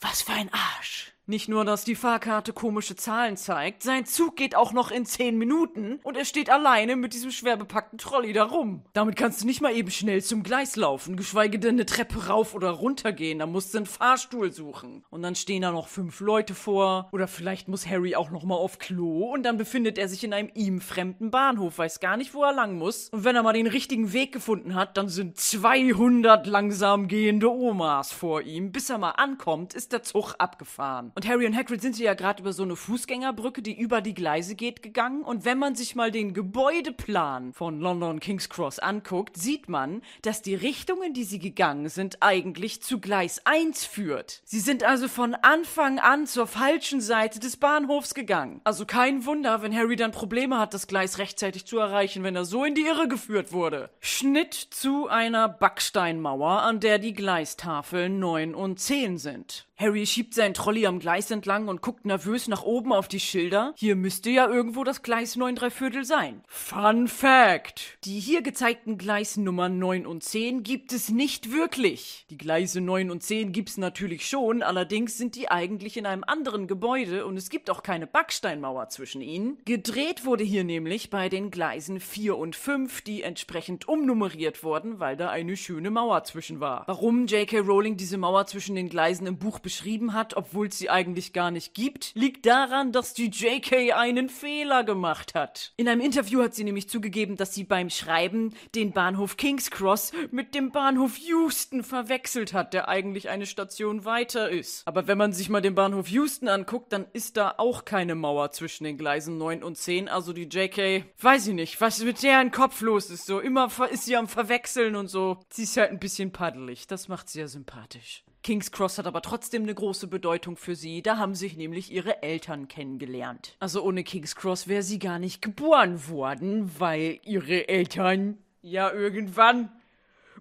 Was 0.00 0.22
für 0.22 0.32
ein 0.32 0.52
Arsch. 0.52 1.13
Nicht 1.26 1.48
nur, 1.48 1.64
dass 1.64 1.84
die 1.84 1.94
Fahrkarte 1.94 2.52
komische 2.52 2.96
Zahlen 2.96 3.38
zeigt, 3.38 3.82
sein 3.82 4.04
Zug 4.04 4.36
geht 4.36 4.54
auch 4.54 4.74
noch 4.74 4.90
in 4.90 5.06
10 5.06 5.38
Minuten 5.38 5.98
und 6.02 6.18
er 6.18 6.26
steht 6.26 6.50
alleine 6.50 6.96
mit 6.96 7.14
diesem 7.14 7.30
schwer 7.30 7.56
bepackten 7.56 7.96
Trolley 7.96 8.34
da 8.34 8.44
rum. 8.44 8.82
Damit 8.92 9.16
kannst 9.16 9.40
du 9.40 9.46
nicht 9.46 9.62
mal 9.62 9.74
eben 9.74 9.90
schnell 9.90 10.22
zum 10.22 10.42
Gleis 10.42 10.76
laufen, 10.76 11.16
geschweige 11.16 11.58
denn 11.58 11.76
eine 11.76 11.86
Treppe 11.86 12.26
rauf 12.26 12.54
oder 12.54 12.68
runter 12.68 13.14
gehen, 13.14 13.38
da 13.38 13.46
musst 13.46 13.72
du 13.72 13.78
einen 13.78 13.86
Fahrstuhl 13.86 14.52
suchen. 14.52 15.02
Und 15.08 15.22
dann 15.22 15.34
stehen 15.34 15.62
da 15.62 15.72
noch 15.72 15.88
fünf 15.88 16.20
Leute 16.20 16.54
vor, 16.54 17.08
oder 17.10 17.26
vielleicht 17.26 17.68
muss 17.68 17.86
Harry 17.86 18.16
auch 18.16 18.30
noch 18.30 18.44
mal 18.44 18.56
auf 18.56 18.78
Klo 18.78 19.32
und 19.32 19.44
dann 19.44 19.56
befindet 19.56 19.96
er 19.96 20.10
sich 20.10 20.24
in 20.24 20.34
einem 20.34 20.50
ihm 20.52 20.82
fremden 20.82 21.30
Bahnhof, 21.30 21.78
weiß 21.78 22.00
gar 22.00 22.18
nicht, 22.18 22.34
wo 22.34 22.42
er 22.42 22.52
lang 22.52 22.76
muss. 22.76 23.08
Und 23.08 23.24
wenn 23.24 23.34
er 23.34 23.42
mal 23.42 23.54
den 23.54 23.66
richtigen 23.66 24.12
Weg 24.12 24.32
gefunden 24.32 24.74
hat, 24.74 24.98
dann 24.98 25.08
sind 25.08 25.38
200 25.38 26.46
langsam 26.46 27.08
gehende 27.08 27.50
Omas 27.50 28.12
vor 28.12 28.42
ihm. 28.42 28.72
Bis 28.72 28.90
er 28.90 28.98
mal 28.98 29.12
ankommt, 29.12 29.72
ist 29.72 29.92
der 29.92 30.02
Zug 30.02 30.34
abgefahren. 30.36 31.13
Und 31.16 31.28
Harry 31.28 31.46
und 31.46 31.54
Hagrid 31.56 31.80
sind 31.80 31.96
ja 31.96 32.14
gerade 32.14 32.42
über 32.42 32.52
so 32.52 32.64
eine 32.64 32.74
Fußgängerbrücke, 32.74 33.62
die 33.62 33.78
über 33.78 34.00
die 34.00 34.14
Gleise 34.14 34.56
geht, 34.56 34.82
gegangen. 34.82 35.22
Und 35.22 35.44
wenn 35.44 35.58
man 35.58 35.76
sich 35.76 35.94
mal 35.94 36.10
den 36.10 36.34
Gebäudeplan 36.34 37.52
von 37.52 37.78
London 37.78 38.18
King's 38.18 38.48
Cross 38.48 38.80
anguckt, 38.80 39.36
sieht 39.36 39.68
man, 39.68 40.02
dass 40.22 40.42
die 40.42 40.56
Richtung, 40.56 41.04
in 41.04 41.14
die 41.14 41.22
sie 41.22 41.38
gegangen 41.38 41.88
sind, 41.88 42.18
eigentlich 42.20 42.82
zu 42.82 42.98
Gleis 42.98 43.40
1 43.44 43.84
führt. 43.84 44.42
Sie 44.44 44.58
sind 44.58 44.82
also 44.82 45.06
von 45.06 45.34
Anfang 45.34 46.00
an 46.00 46.26
zur 46.26 46.48
falschen 46.48 47.00
Seite 47.00 47.38
des 47.38 47.58
Bahnhofs 47.58 48.14
gegangen. 48.14 48.60
Also 48.64 48.84
kein 48.84 49.24
Wunder, 49.24 49.62
wenn 49.62 49.74
Harry 49.74 49.94
dann 49.94 50.10
Probleme 50.10 50.58
hat, 50.58 50.74
das 50.74 50.88
Gleis 50.88 51.18
rechtzeitig 51.18 51.64
zu 51.64 51.78
erreichen, 51.78 52.24
wenn 52.24 52.34
er 52.34 52.44
so 52.44 52.64
in 52.64 52.74
die 52.74 52.86
Irre 52.86 53.06
geführt 53.06 53.52
wurde. 53.52 53.88
Schnitt 54.00 54.54
zu 54.54 55.06
einer 55.06 55.48
Backsteinmauer, 55.48 56.62
an 56.62 56.80
der 56.80 56.98
die 56.98 57.14
Gleistafeln 57.14 58.18
9 58.18 58.56
und 58.56 58.80
10 58.80 59.18
sind. 59.18 59.66
Harry 59.76 60.06
schiebt 60.06 60.34
seinen 60.34 60.54
Trolley 60.54 60.86
am 60.86 61.00
Gleis 61.00 61.32
entlang 61.32 61.66
und 61.66 61.82
guckt 61.82 62.04
nervös 62.04 62.46
nach 62.46 62.62
oben 62.62 62.92
auf 62.92 63.08
die 63.08 63.18
Schilder. 63.18 63.74
Hier 63.76 63.96
müsste 63.96 64.30
ja 64.30 64.48
irgendwo 64.48 64.84
das 64.84 65.02
Gleis 65.02 65.34
9 65.34 65.56
3 65.56 65.70
Viertel 65.70 66.04
sein. 66.04 66.44
Fun 66.46 67.08
Fact! 67.08 67.98
Die 68.04 68.20
hier 68.20 68.42
gezeigten 68.42 68.98
Gleisnummern 68.98 69.76
9 69.80 70.06
und 70.06 70.22
10 70.22 70.62
gibt 70.62 70.92
es 70.92 71.08
nicht 71.08 71.52
wirklich. 71.52 72.24
Die 72.30 72.38
Gleise 72.38 72.80
9 72.80 73.10
und 73.10 73.24
10 73.24 73.50
gibt's 73.50 73.76
natürlich 73.76 74.28
schon, 74.28 74.62
allerdings 74.62 75.18
sind 75.18 75.34
die 75.34 75.50
eigentlich 75.50 75.96
in 75.96 76.06
einem 76.06 76.22
anderen 76.22 76.68
Gebäude 76.68 77.26
und 77.26 77.36
es 77.36 77.50
gibt 77.50 77.68
auch 77.68 77.82
keine 77.82 78.06
Backsteinmauer 78.06 78.90
zwischen 78.90 79.22
ihnen. 79.22 79.58
Gedreht 79.64 80.24
wurde 80.24 80.44
hier 80.44 80.62
nämlich 80.62 81.10
bei 81.10 81.28
den 81.28 81.50
Gleisen 81.50 81.98
4 81.98 82.38
und 82.38 82.54
5, 82.54 83.02
die 83.02 83.22
entsprechend 83.22 83.88
umnummeriert 83.88 84.62
wurden, 84.62 85.00
weil 85.00 85.16
da 85.16 85.30
eine 85.30 85.56
schöne 85.56 85.90
Mauer 85.90 86.22
zwischen 86.22 86.60
war. 86.60 86.84
Warum 86.86 87.26
J.K. 87.26 87.58
Rowling 87.58 87.96
diese 87.96 88.18
Mauer 88.18 88.46
zwischen 88.46 88.76
den 88.76 88.88
Gleisen 88.88 89.26
im 89.26 89.36
Buch 89.36 89.63
beschrieben 89.64 90.12
hat, 90.12 90.36
obwohl 90.36 90.70
sie 90.70 90.90
eigentlich 90.90 91.32
gar 91.32 91.50
nicht 91.50 91.74
gibt, 91.74 92.12
liegt 92.14 92.46
daran, 92.46 92.92
dass 92.92 93.14
die 93.14 93.30
JK 93.30 93.92
einen 93.94 94.28
Fehler 94.28 94.84
gemacht 94.84 95.34
hat. 95.34 95.72
In 95.76 95.88
einem 95.88 96.00
Interview 96.00 96.40
hat 96.40 96.54
sie 96.54 96.62
nämlich 96.62 96.88
zugegeben, 96.88 97.36
dass 97.36 97.52
sie 97.52 97.64
beim 97.64 97.90
Schreiben 97.90 98.54
den 98.76 98.92
Bahnhof 98.92 99.36
King's 99.36 99.72
Cross 99.72 100.12
mit 100.30 100.54
dem 100.54 100.70
Bahnhof 100.70 101.16
Houston 101.16 101.82
verwechselt 101.82 102.52
hat, 102.52 102.72
der 102.74 102.88
eigentlich 102.88 103.28
eine 103.28 103.46
Station 103.46 104.04
weiter 104.04 104.48
ist. 104.48 104.86
Aber 104.86 105.08
wenn 105.08 105.18
man 105.18 105.32
sich 105.32 105.48
mal 105.48 105.62
den 105.62 105.74
Bahnhof 105.74 106.06
Houston 106.08 106.46
anguckt, 106.46 106.92
dann 106.92 107.06
ist 107.12 107.36
da 107.36 107.54
auch 107.56 107.84
keine 107.84 108.14
Mauer 108.14 108.52
zwischen 108.52 108.84
den 108.84 108.98
Gleisen 108.98 109.38
9 109.38 109.64
und 109.64 109.76
10. 109.76 110.08
Also 110.08 110.32
die 110.32 110.48
JK, 110.48 111.04
weiß 111.20 111.48
ich 111.48 111.54
nicht, 111.54 111.80
was 111.80 112.04
mit 112.04 112.22
der 112.22 112.40
in 112.40 112.50
Kopf 112.50 112.80
los 112.82 113.10
ist. 113.10 113.26
So 113.26 113.40
immer 113.40 113.70
ist 113.90 114.04
sie 114.04 114.16
am 114.16 114.28
Verwechseln 114.28 114.94
und 114.94 115.08
so. 115.08 115.38
Sie 115.48 115.62
ist 115.62 115.76
halt 115.76 115.90
ein 115.90 115.98
bisschen 115.98 116.30
paddelig. 116.30 116.86
Das 116.86 117.08
macht 117.08 117.28
sie 117.30 117.40
ja 117.40 117.48
sympathisch. 117.48 118.22
King's 118.44 118.70
Cross 118.70 118.98
hat 118.98 119.06
aber 119.06 119.22
trotzdem 119.22 119.62
eine 119.62 119.74
große 119.74 120.06
Bedeutung 120.06 120.58
für 120.58 120.76
sie. 120.76 121.00
Da 121.00 121.16
haben 121.16 121.34
sich 121.34 121.56
nämlich 121.56 121.90
ihre 121.90 122.22
Eltern 122.22 122.68
kennengelernt. 122.68 123.56
Also 123.58 123.82
ohne 123.82 124.04
King's 124.04 124.36
Cross 124.36 124.68
wäre 124.68 124.82
sie 124.82 124.98
gar 124.98 125.18
nicht 125.18 125.40
geboren 125.40 126.08
worden, 126.08 126.70
weil 126.78 127.20
ihre 127.24 127.68
Eltern 127.68 128.36
ja 128.60 128.92
irgendwann 128.92 129.72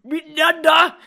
miteinander 0.03 0.97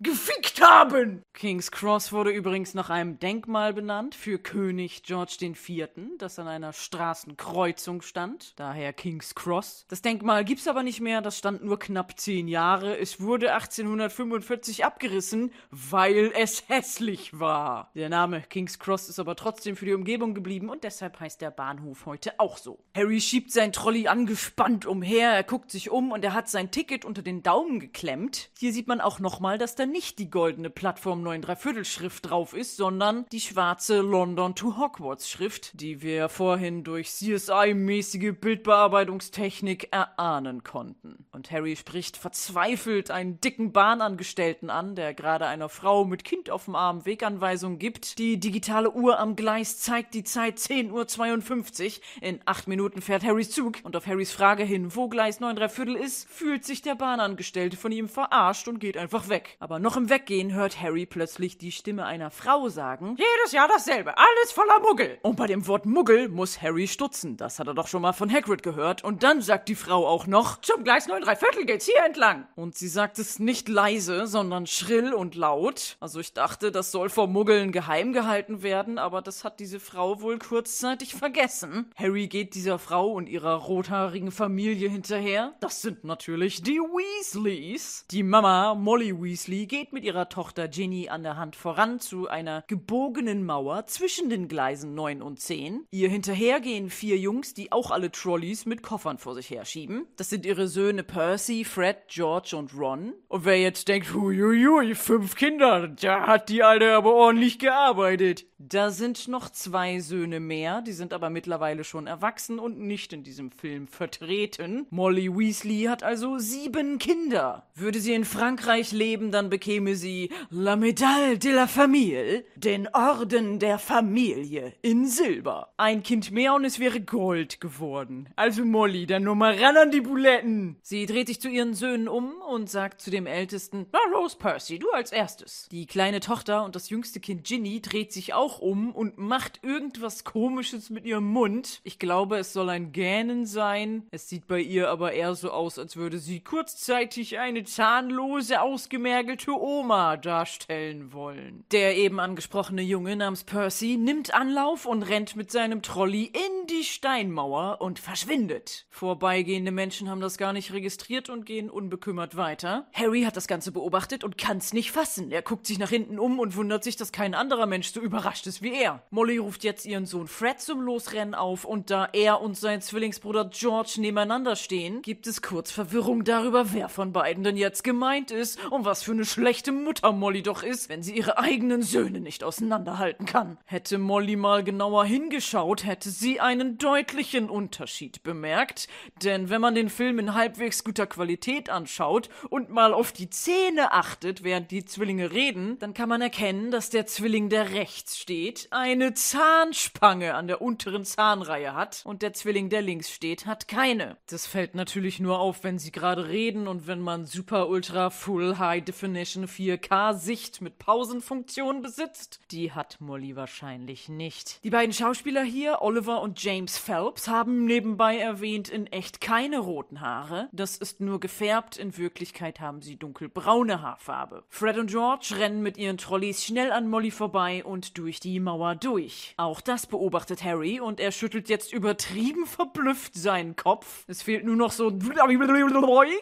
gefickt 0.00 0.62
haben. 0.62 1.22
King's 1.34 1.70
Cross 1.70 2.12
wurde 2.12 2.30
übrigens 2.30 2.72
nach 2.74 2.88
einem 2.88 3.18
Denkmal 3.18 3.74
benannt 3.74 4.14
für 4.14 4.38
König 4.38 5.02
George 5.02 5.36
IV., 5.40 5.88
das 6.18 6.38
an 6.38 6.48
einer 6.48 6.72
Straßenkreuzung 6.72 8.00
stand, 8.00 8.58
daher 8.58 8.94
King's 8.94 9.34
Cross. 9.34 9.84
Das 9.88 10.00
Denkmal 10.00 10.44
gibt's 10.44 10.68
aber 10.68 10.82
nicht 10.82 11.00
mehr, 11.00 11.20
das 11.20 11.36
stand 11.36 11.64
nur 11.64 11.78
knapp 11.78 12.18
zehn 12.18 12.48
Jahre. 12.48 12.98
Es 12.98 13.20
wurde 13.20 13.52
1845 13.52 14.84
abgerissen, 14.84 15.52
weil 15.70 16.32
es 16.34 16.68
hässlich 16.68 17.38
war. 17.38 17.90
Der 17.94 18.08
Name 18.08 18.42
King's 18.48 18.78
Cross 18.78 19.10
ist 19.10 19.18
aber 19.18 19.36
trotzdem 19.36 19.76
für 19.76 19.84
die 19.84 19.94
Umgebung 19.94 20.34
geblieben 20.34 20.70
und 20.70 20.82
deshalb 20.84 21.20
heißt 21.20 21.42
der 21.42 21.50
Bahnhof 21.50 22.06
heute 22.06 22.40
auch 22.40 22.56
so. 22.56 22.78
Harry 22.94 23.20
schiebt 23.20 23.52
sein 23.52 23.72
Trolley 23.72 24.08
angespannt 24.08 24.86
umher, 24.86 25.30
er 25.30 25.44
guckt 25.44 25.70
sich 25.70 25.90
um 25.90 26.10
und 26.10 26.24
er 26.24 26.32
hat 26.32 26.48
sein 26.48 26.70
Ticket 26.70 27.04
unter 27.04 27.22
den 27.22 27.42
Daumen 27.42 27.80
geklemmt. 27.80 28.50
Hier 28.58 28.72
sieht 28.72 28.88
man 28.88 29.02
auch 29.02 29.20
nochmal, 29.20 29.58
dass 29.58 29.74
da 29.74 29.89
nicht 29.90 30.18
die 30.18 30.30
goldene 30.30 30.70
Plattform 30.70 31.22
9 31.22 31.42
Dreiviertel 31.42 31.84
Schrift 31.84 32.30
drauf 32.30 32.54
ist, 32.54 32.76
sondern 32.76 33.26
die 33.32 33.40
schwarze 33.40 34.00
London 34.00 34.54
to 34.54 34.76
Hogwarts 34.78 35.28
Schrift, 35.28 35.80
die 35.80 36.02
wir 36.02 36.28
vorhin 36.28 36.84
durch 36.84 37.08
CSI-mäßige 37.08 38.32
Bildbearbeitungstechnik 38.32 39.88
erahnen 39.92 40.62
konnten. 40.62 41.26
Und 41.32 41.50
Harry 41.50 41.76
spricht 41.76 42.16
verzweifelt 42.16 43.10
einen 43.10 43.40
dicken 43.40 43.72
Bahnangestellten 43.72 44.70
an, 44.70 44.94
der 44.94 45.14
gerade 45.14 45.46
einer 45.46 45.68
Frau 45.68 46.04
mit 46.04 46.24
Kind 46.24 46.50
auf 46.50 46.66
dem 46.66 46.76
Arm 46.76 47.04
Weganweisung 47.04 47.78
gibt. 47.78 48.18
Die 48.18 48.38
digitale 48.38 48.92
Uhr 48.92 49.18
am 49.18 49.36
Gleis 49.36 49.80
zeigt 49.80 50.14
die 50.14 50.24
Zeit 50.24 50.58
10.52 50.58 51.96
Uhr. 51.96 52.02
In 52.20 52.40
acht 52.44 52.68
Minuten 52.68 53.02
fährt 53.02 53.24
Harrys 53.24 53.50
Zug 53.50 53.78
und 53.82 53.96
auf 53.96 54.06
Harrys 54.06 54.30
Frage 54.32 54.62
hin, 54.62 54.94
wo 54.94 55.08
Gleis 55.08 55.40
9 55.40 55.56
Dreiviertel 55.56 55.96
ist, 55.96 56.28
fühlt 56.28 56.64
sich 56.64 56.82
der 56.82 56.94
Bahnangestellte 56.94 57.76
von 57.76 57.90
ihm 57.90 58.08
verarscht 58.08 58.68
und 58.68 58.78
geht 58.78 58.96
einfach 58.96 59.28
weg. 59.28 59.56
Aber 59.58 59.79
noch 59.80 59.96
im 59.96 60.10
Weggehen 60.10 60.52
hört 60.52 60.80
Harry 60.80 61.06
plötzlich 61.06 61.58
die 61.58 61.72
Stimme 61.72 62.04
einer 62.04 62.30
Frau 62.30 62.68
sagen: 62.68 63.16
Jedes 63.18 63.52
Jahr 63.52 63.68
dasselbe, 63.68 64.16
alles 64.16 64.52
voller 64.52 64.80
Muggel. 64.80 65.18
Und 65.22 65.36
bei 65.36 65.46
dem 65.46 65.66
Wort 65.66 65.86
Muggel 65.86 66.28
muss 66.28 66.60
Harry 66.60 66.86
stutzen. 66.86 67.36
Das 67.36 67.58
hat 67.58 67.66
er 67.66 67.74
doch 67.74 67.88
schon 67.88 68.02
mal 68.02 68.12
von 68.12 68.30
Hagrid 68.30 68.62
gehört. 68.62 69.02
Und 69.02 69.22
dann 69.22 69.40
sagt 69.40 69.68
die 69.68 69.74
Frau 69.74 70.06
auch 70.06 70.26
noch: 70.26 70.60
Zum 70.60 70.84
Gleis 70.84 71.06
9 71.08 71.24
Viertel 71.24 71.64
geht's 71.64 71.86
hier 71.86 72.04
entlang. 72.04 72.46
Und 72.56 72.76
sie 72.76 72.88
sagt 72.88 73.18
es 73.18 73.38
nicht 73.38 73.68
leise, 73.68 74.26
sondern 74.26 74.66
schrill 74.66 75.14
und 75.14 75.34
laut. 75.34 75.96
Also 76.00 76.20
ich 76.20 76.34
dachte, 76.34 76.70
das 76.70 76.92
soll 76.92 77.08
vor 77.08 77.26
Muggeln 77.26 77.72
geheim 77.72 78.12
gehalten 78.12 78.62
werden, 78.62 78.98
aber 78.98 79.22
das 79.22 79.44
hat 79.44 79.60
diese 79.60 79.80
Frau 79.80 80.20
wohl 80.20 80.38
kurzzeitig 80.38 81.14
vergessen. 81.14 81.90
Harry 81.96 82.26
geht 82.26 82.54
dieser 82.54 82.78
Frau 82.78 83.12
und 83.12 83.28
ihrer 83.28 83.54
rothaarigen 83.54 84.30
Familie 84.30 84.88
hinterher. 84.88 85.54
Das 85.60 85.82
sind 85.82 86.04
natürlich 86.04 86.62
die 86.62 86.78
Weasleys. 86.78 88.04
Die 88.10 88.22
Mama, 88.22 88.74
Molly 88.74 89.14
Weasley, 89.18 89.66
geht 89.70 89.92
mit 89.92 90.02
ihrer 90.02 90.28
Tochter 90.28 90.66
Ginny 90.66 91.08
an 91.08 91.22
der 91.22 91.36
Hand 91.36 91.54
voran 91.54 92.00
zu 92.00 92.28
einer 92.28 92.64
gebogenen 92.66 93.46
Mauer 93.46 93.86
zwischen 93.86 94.28
den 94.28 94.48
Gleisen 94.48 94.96
9 94.96 95.22
und 95.22 95.38
10. 95.38 95.86
Ihr 95.92 96.08
hinterher 96.08 96.58
gehen 96.58 96.90
vier 96.90 97.16
Jungs, 97.16 97.54
die 97.54 97.70
auch 97.70 97.92
alle 97.92 98.10
Trolleys 98.10 98.66
mit 98.66 98.82
Koffern 98.82 99.18
vor 99.18 99.36
sich 99.36 99.48
herschieben. 99.48 100.08
Das 100.16 100.28
sind 100.28 100.44
ihre 100.44 100.66
Söhne 100.66 101.04
Percy, 101.04 101.64
Fred, 101.64 102.08
George 102.08 102.56
und 102.56 102.74
Ron. 102.76 103.12
Und 103.28 103.44
wer 103.44 103.60
jetzt 103.60 103.86
denkt, 103.86 104.12
huiuiui, 104.12 104.96
fünf 104.96 105.36
Kinder, 105.36 105.86
da 105.86 106.26
hat 106.26 106.48
die 106.48 106.64
Alte 106.64 106.92
aber 106.92 107.14
ordentlich 107.14 107.60
gearbeitet. 107.60 108.46
Da 108.62 108.90
sind 108.90 109.26
noch 109.26 109.48
zwei 109.48 110.00
Söhne 110.00 110.38
mehr, 110.38 110.82
die 110.82 110.92
sind 110.92 111.14
aber 111.14 111.30
mittlerweile 111.30 111.82
schon 111.82 112.06
erwachsen 112.06 112.58
und 112.58 112.78
nicht 112.78 113.12
in 113.14 113.22
diesem 113.22 113.50
Film 113.52 113.86
vertreten. 113.86 114.86
Molly 114.90 115.34
Weasley 115.34 115.84
hat 115.84 116.02
also 116.02 116.38
sieben 116.38 116.98
Kinder. 116.98 117.66
Würde 117.74 118.00
sie 118.00 118.12
in 118.12 118.26
Frankreich 118.26 118.92
leben, 118.92 119.30
dann 119.30 119.48
bekäme 119.60 119.94
sie 119.94 120.30
La 120.48 120.74
Médaille 120.74 121.36
de 121.36 121.52
la 121.52 121.66
Famille, 121.66 122.46
den 122.56 122.88
Orden 122.94 123.58
der 123.58 123.78
Familie, 123.78 124.72
in 124.80 125.06
Silber. 125.06 125.74
Ein 125.76 126.02
Kind 126.02 126.30
mehr 126.30 126.54
und 126.54 126.64
es 126.64 126.78
wäre 126.78 127.02
Gold 127.02 127.60
geworden. 127.60 128.30
Also 128.36 128.64
Molly, 128.64 129.04
dann 129.04 129.24
nur 129.24 129.34
mal 129.34 129.54
ran 129.62 129.76
an 129.76 129.90
die 129.90 130.00
Buletten. 130.00 130.76
Sie 130.80 131.04
dreht 131.04 131.26
sich 131.26 131.42
zu 131.42 131.50
ihren 131.50 131.74
Söhnen 131.74 132.08
um 132.08 132.40
und 132.40 132.70
sagt 132.70 133.02
zu 133.02 133.10
dem 133.10 133.26
Ältesten, 133.26 133.84
na 133.92 133.98
los, 134.10 134.36
Percy, 134.36 134.78
du 134.78 134.90
als 134.92 135.12
erstes. 135.12 135.68
Die 135.70 135.84
kleine 135.84 136.20
Tochter 136.20 136.64
und 136.64 136.74
das 136.74 136.88
jüngste 136.88 137.20
Kind 137.20 137.44
Ginny 137.44 137.82
dreht 137.82 138.14
sich 138.14 138.32
auch 138.32 138.60
um 138.60 138.92
und 138.92 139.18
macht 139.18 139.62
irgendwas 139.62 140.24
komisches 140.24 140.88
mit 140.88 141.04
ihrem 141.04 141.26
Mund. 141.26 141.82
Ich 141.84 141.98
glaube, 141.98 142.38
es 142.38 142.54
soll 142.54 142.70
ein 142.70 142.92
Gähnen 142.92 143.44
sein. 143.44 144.06
Es 144.10 144.26
sieht 144.30 144.46
bei 144.46 144.60
ihr 144.60 144.88
aber 144.88 145.12
eher 145.12 145.34
so 145.34 145.50
aus, 145.50 145.78
als 145.78 145.96
würde 145.96 146.18
sie 146.18 146.40
kurzzeitig 146.40 147.38
eine 147.38 147.64
zahnlose, 147.64 148.62
ausgemergelte 148.62 149.49
Oma 149.58 150.16
darstellen 150.16 151.12
wollen. 151.12 151.64
Der 151.72 151.96
eben 151.96 152.20
angesprochene 152.20 152.82
Junge 152.82 153.16
namens 153.16 153.44
Percy 153.44 153.96
nimmt 153.96 154.34
Anlauf 154.34 154.86
und 154.86 155.02
rennt 155.02 155.36
mit 155.36 155.50
seinem 155.50 155.82
Trolley 155.82 156.24
in 156.24 156.59
die 156.70 156.84
Steinmauer 156.84 157.80
und 157.80 157.98
verschwindet. 157.98 158.86
Vorbeigehende 158.90 159.72
Menschen 159.72 160.08
haben 160.08 160.20
das 160.20 160.38
gar 160.38 160.52
nicht 160.52 160.72
registriert 160.72 161.28
und 161.28 161.44
gehen 161.44 161.68
unbekümmert 161.68 162.36
weiter. 162.36 162.86
Harry 162.92 163.22
hat 163.22 163.36
das 163.36 163.48
Ganze 163.48 163.72
beobachtet 163.72 164.22
und 164.22 164.38
kann's 164.38 164.72
nicht 164.72 164.92
fassen. 164.92 165.32
Er 165.32 165.42
guckt 165.42 165.66
sich 165.66 165.80
nach 165.80 165.90
hinten 165.90 166.20
um 166.20 166.38
und 166.38 166.54
wundert 166.56 166.84
sich, 166.84 166.96
dass 166.96 167.10
kein 167.10 167.34
anderer 167.34 167.66
Mensch 167.66 167.92
so 167.92 168.00
überrascht 168.00 168.46
ist 168.46 168.62
wie 168.62 168.72
er. 168.72 169.02
Molly 169.10 169.38
ruft 169.38 169.64
jetzt 169.64 169.84
ihren 169.84 170.06
Sohn 170.06 170.28
Fred 170.28 170.60
zum 170.60 170.80
Losrennen 170.80 171.34
auf 171.34 171.64
und 171.64 171.90
da 171.90 172.08
er 172.12 172.40
und 172.40 172.56
sein 172.56 172.80
Zwillingsbruder 172.80 173.46
George 173.46 173.94
nebeneinander 173.98 174.54
stehen, 174.54 175.02
gibt 175.02 175.26
es 175.26 175.42
kurz 175.42 175.72
Verwirrung 175.72 176.22
darüber, 176.22 176.72
wer 176.72 176.88
von 176.88 177.12
beiden 177.12 177.42
denn 177.42 177.56
jetzt 177.56 177.82
gemeint 177.82 178.30
ist 178.30 178.64
und 178.70 178.84
was 178.84 179.02
für 179.02 179.12
eine 179.12 179.24
schlechte 179.24 179.72
Mutter 179.72 180.12
Molly 180.12 180.42
doch 180.42 180.62
ist, 180.62 180.88
wenn 180.88 181.02
sie 181.02 181.16
ihre 181.16 181.38
eigenen 181.38 181.82
Söhne 181.82 182.20
nicht 182.20 182.44
auseinanderhalten 182.44 183.26
kann. 183.26 183.58
Hätte 183.64 183.98
Molly 183.98 184.36
mal 184.36 184.62
genauer 184.62 185.04
hingeschaut, 185.04 185.84
hätte 185.84 186.10
sie 186.10 186.38
einen 186.60 186.78
deutlichen 186.78 187.48
Unterschied 187.48 188.22
bemerkt, 188.22 188.88
denn 189.22 189.48
wenn 189.48 189.60
man 189.60 189.74
den 189.74 189.88
Film 189.88 190.18
in 190.18 190.34
halbwegs 190.34 190.84
guter 190.84 191.06
Qualität 191.06 191.70
anschaut 191.70 192.28
und 192.50 192.70
mal 192.70 192.92
auf 192.92 193.12
die 193.12 193.30
Zähne 193.30 193.92
achtet, 193.92 194.44
während 194.44 194.70
die 194.70 194.84
Zwillinge 194.84 195.32
reden, 195.32 195.78
dann 195.78 195.94
kann 195.94 196.08
man 196.08 196.20
erkennen, 196.20 196.70
dass 196.70 196.90
der 196.90 197.06
Zwilling, 197.06 197.48
der 197.48 197.72
rechts 197.72 198.18
steht, 198.18 198.68
eine 198.70 199.14
Zahnspange 199.14 200.34
an 200.34 200.48
der 200.48 200.60
unteren 200.60 201.04
Zahnreihe 201.04 201.74
hat 201.74 202.02
und 202.04 202.22
der 202.22 202.34
Zwilling, 202.34 202.68
der 202.68 202.82
links 202.82 203.10
steht, 203.10 203.46
hat 203.46 203.66
keine. 203.66 204.18
Das 204.28 204.46
fällt 204.46 204.74
natürlich 204.74 205.18
nur 205.18 205.38
auf, 205.38 205.64
wenn 205.64 205.78
sie 205.78 205.92
gerade 205.92 206.28
reden 206.28 206.68
und 206.68 206.86
wenn 206.86 207.00
man 207.00 207.26
Super 207.26 207.68
Ultra 207.68 208.10
Full 208.10 208.58
High 208.58 208.84
Definition 208.84 209.46
4K 209.46 210.14
Sicht 210.14 210.60
mit 210.60 210.78
Pausenfunktion 210.78 211.82
besitzt. 211.82 212.40
Die 212.50 212.72
hat 212.72 213.00
Molly 213.00 213.34
wahrscheinlich 213.36 214.08
nicht. 214.08 214.62
Die 214.64 214.70
beiden 214.70 214.92
Schauspieler 214.92 215.42
hier, 215.42 215.78
Oliver 215.80 216.20
und 216.20 216.42
James 216.42 216.49
Phelps, 216.50 217.28
haben 217.28 217.64
nebenbei 217.64 218.18
erwähnt 218.18 218.68
in 218.68 218.88
echt 218.88 219.20
keine 219.20 219.60
roten 219.60 220.00
Haare. 220.00 220.48
Das 220.50 220.76
ist 220.76 221.00
nur 221.00 221.20
gefärbt, 221.20 221.76
in 221.76 221.96
Wirklichkeit 221.96 222.58
haben 222.58 222.82
sie 222.82 222.96
dunkelbraune 222.96 223.82
Haarfarbe. 223.82 224.42
Fred 224.48 224.76
und 224.78 224.90
George 224.90 225.34
rennen 225.38 225.62
mit 225.62 225.76
ihren 225.76 225.96
Trolleys 225.96 226.44
schnell 226.44 226.72
an 226.72 226.88
Molly 226.88 227.12
vorbei 227.12 227.62
und 227.64 227.98
durch 227.98 228.18
die 228.18 228.40
Mauer 228.40 228.74
durch. 228.74 229.34
Auch 229.36 229.60
das 229.60 229.86
beobachtet 229.86 230.42
Harry 230.42 230.80
und 230.80 230.98
er 230.98 231.12
schüttelt 231.12 231.48
jetzt 231.48 231.72
übertrieben 231.72 232.46
verblüfft 232.46 233.14
seinen 233.14 233.54
Kopf. 233.54 234.04
Es 234.08 234.22
fehlt 234.22 234.44
nur 234.44 234.56
noch 234.56 234.72
so 234.72 234.88
ein 234.88 235.00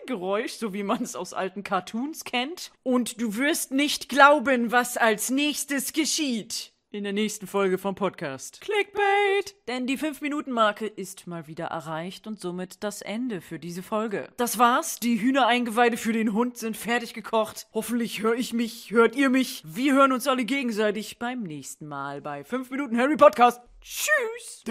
Geräusch, 0.07 0.53
so 0.53 0.75
wie 0.75 0.83
man 0.83 1.03
es 1.03 1.17
aus 1.17 1.33
alten 1.33 1.63
Cartoons 1.63 2.25
kennt. 2.25 2.71
Und 2.83 3.21
du 3.21 3.37
wirst 3.37 3.73
nicht 3.73 4.11
glauben, 4.11 4.73
was 4.73 4.99
als 4.99 5.31
nächstes 5.31 5.95
geschieht. 5.95 6.73
In 6.91 7.05
der 7.05 7.13
nächsten 7.13 7.47
Folge 7.47 7.79
vom 7.79 7.95
Podcast. 7.95 8.61
Clickbait! 8.61 9.55
Denn 9.67 9.87
die 9.87 9.99
5-Minuten-Marke 9.99 10.87
ist 10.87 11.27
mal 11.27 11.47
wieder 11.47 11.67
erreicht 11.67 12.27
und 12.27 12.41
somit 12.41 12.83
das 12.83 13.03
Ende 13.03 13.41
für 13.41 13.59
diese 13.59 13.83
Folge. 13.83 14.29
Das 14.37 14.59
war's. 14.59 14.99
Die 15.01 15.21
Hühnereingeweide 15.21 15.97
für 15.97 16.13
den 16.13 16.33
Hund 16.33 16.57
sind 16.57 16.77
fertig 16.77 17.15
gekocht. 17.15 17.67
Hoffentlich 17.73 18.23
höre 18.23 18.35
ich 18.35 18.53
mich, 18.53 18.91
hört 18.91 19.17
ihr 19.17 19.31
mich. 19.31 19.63
Wir 19.67 19.95
hören 19.95 20.13
uns 20.13 20.27
alle 20.27 20.45
gegenseitig 20.45 21.19
beim 21.19 21.43
nächsten 21.43 21.87
Mal 21.87 22.21
bei 22.21 22.45
5 22.45 22.71
Minuten 22.71 22.99
Harry 22.99 23.17
Podcast. 23.17 23.61
Tschüss! 23.81 24.65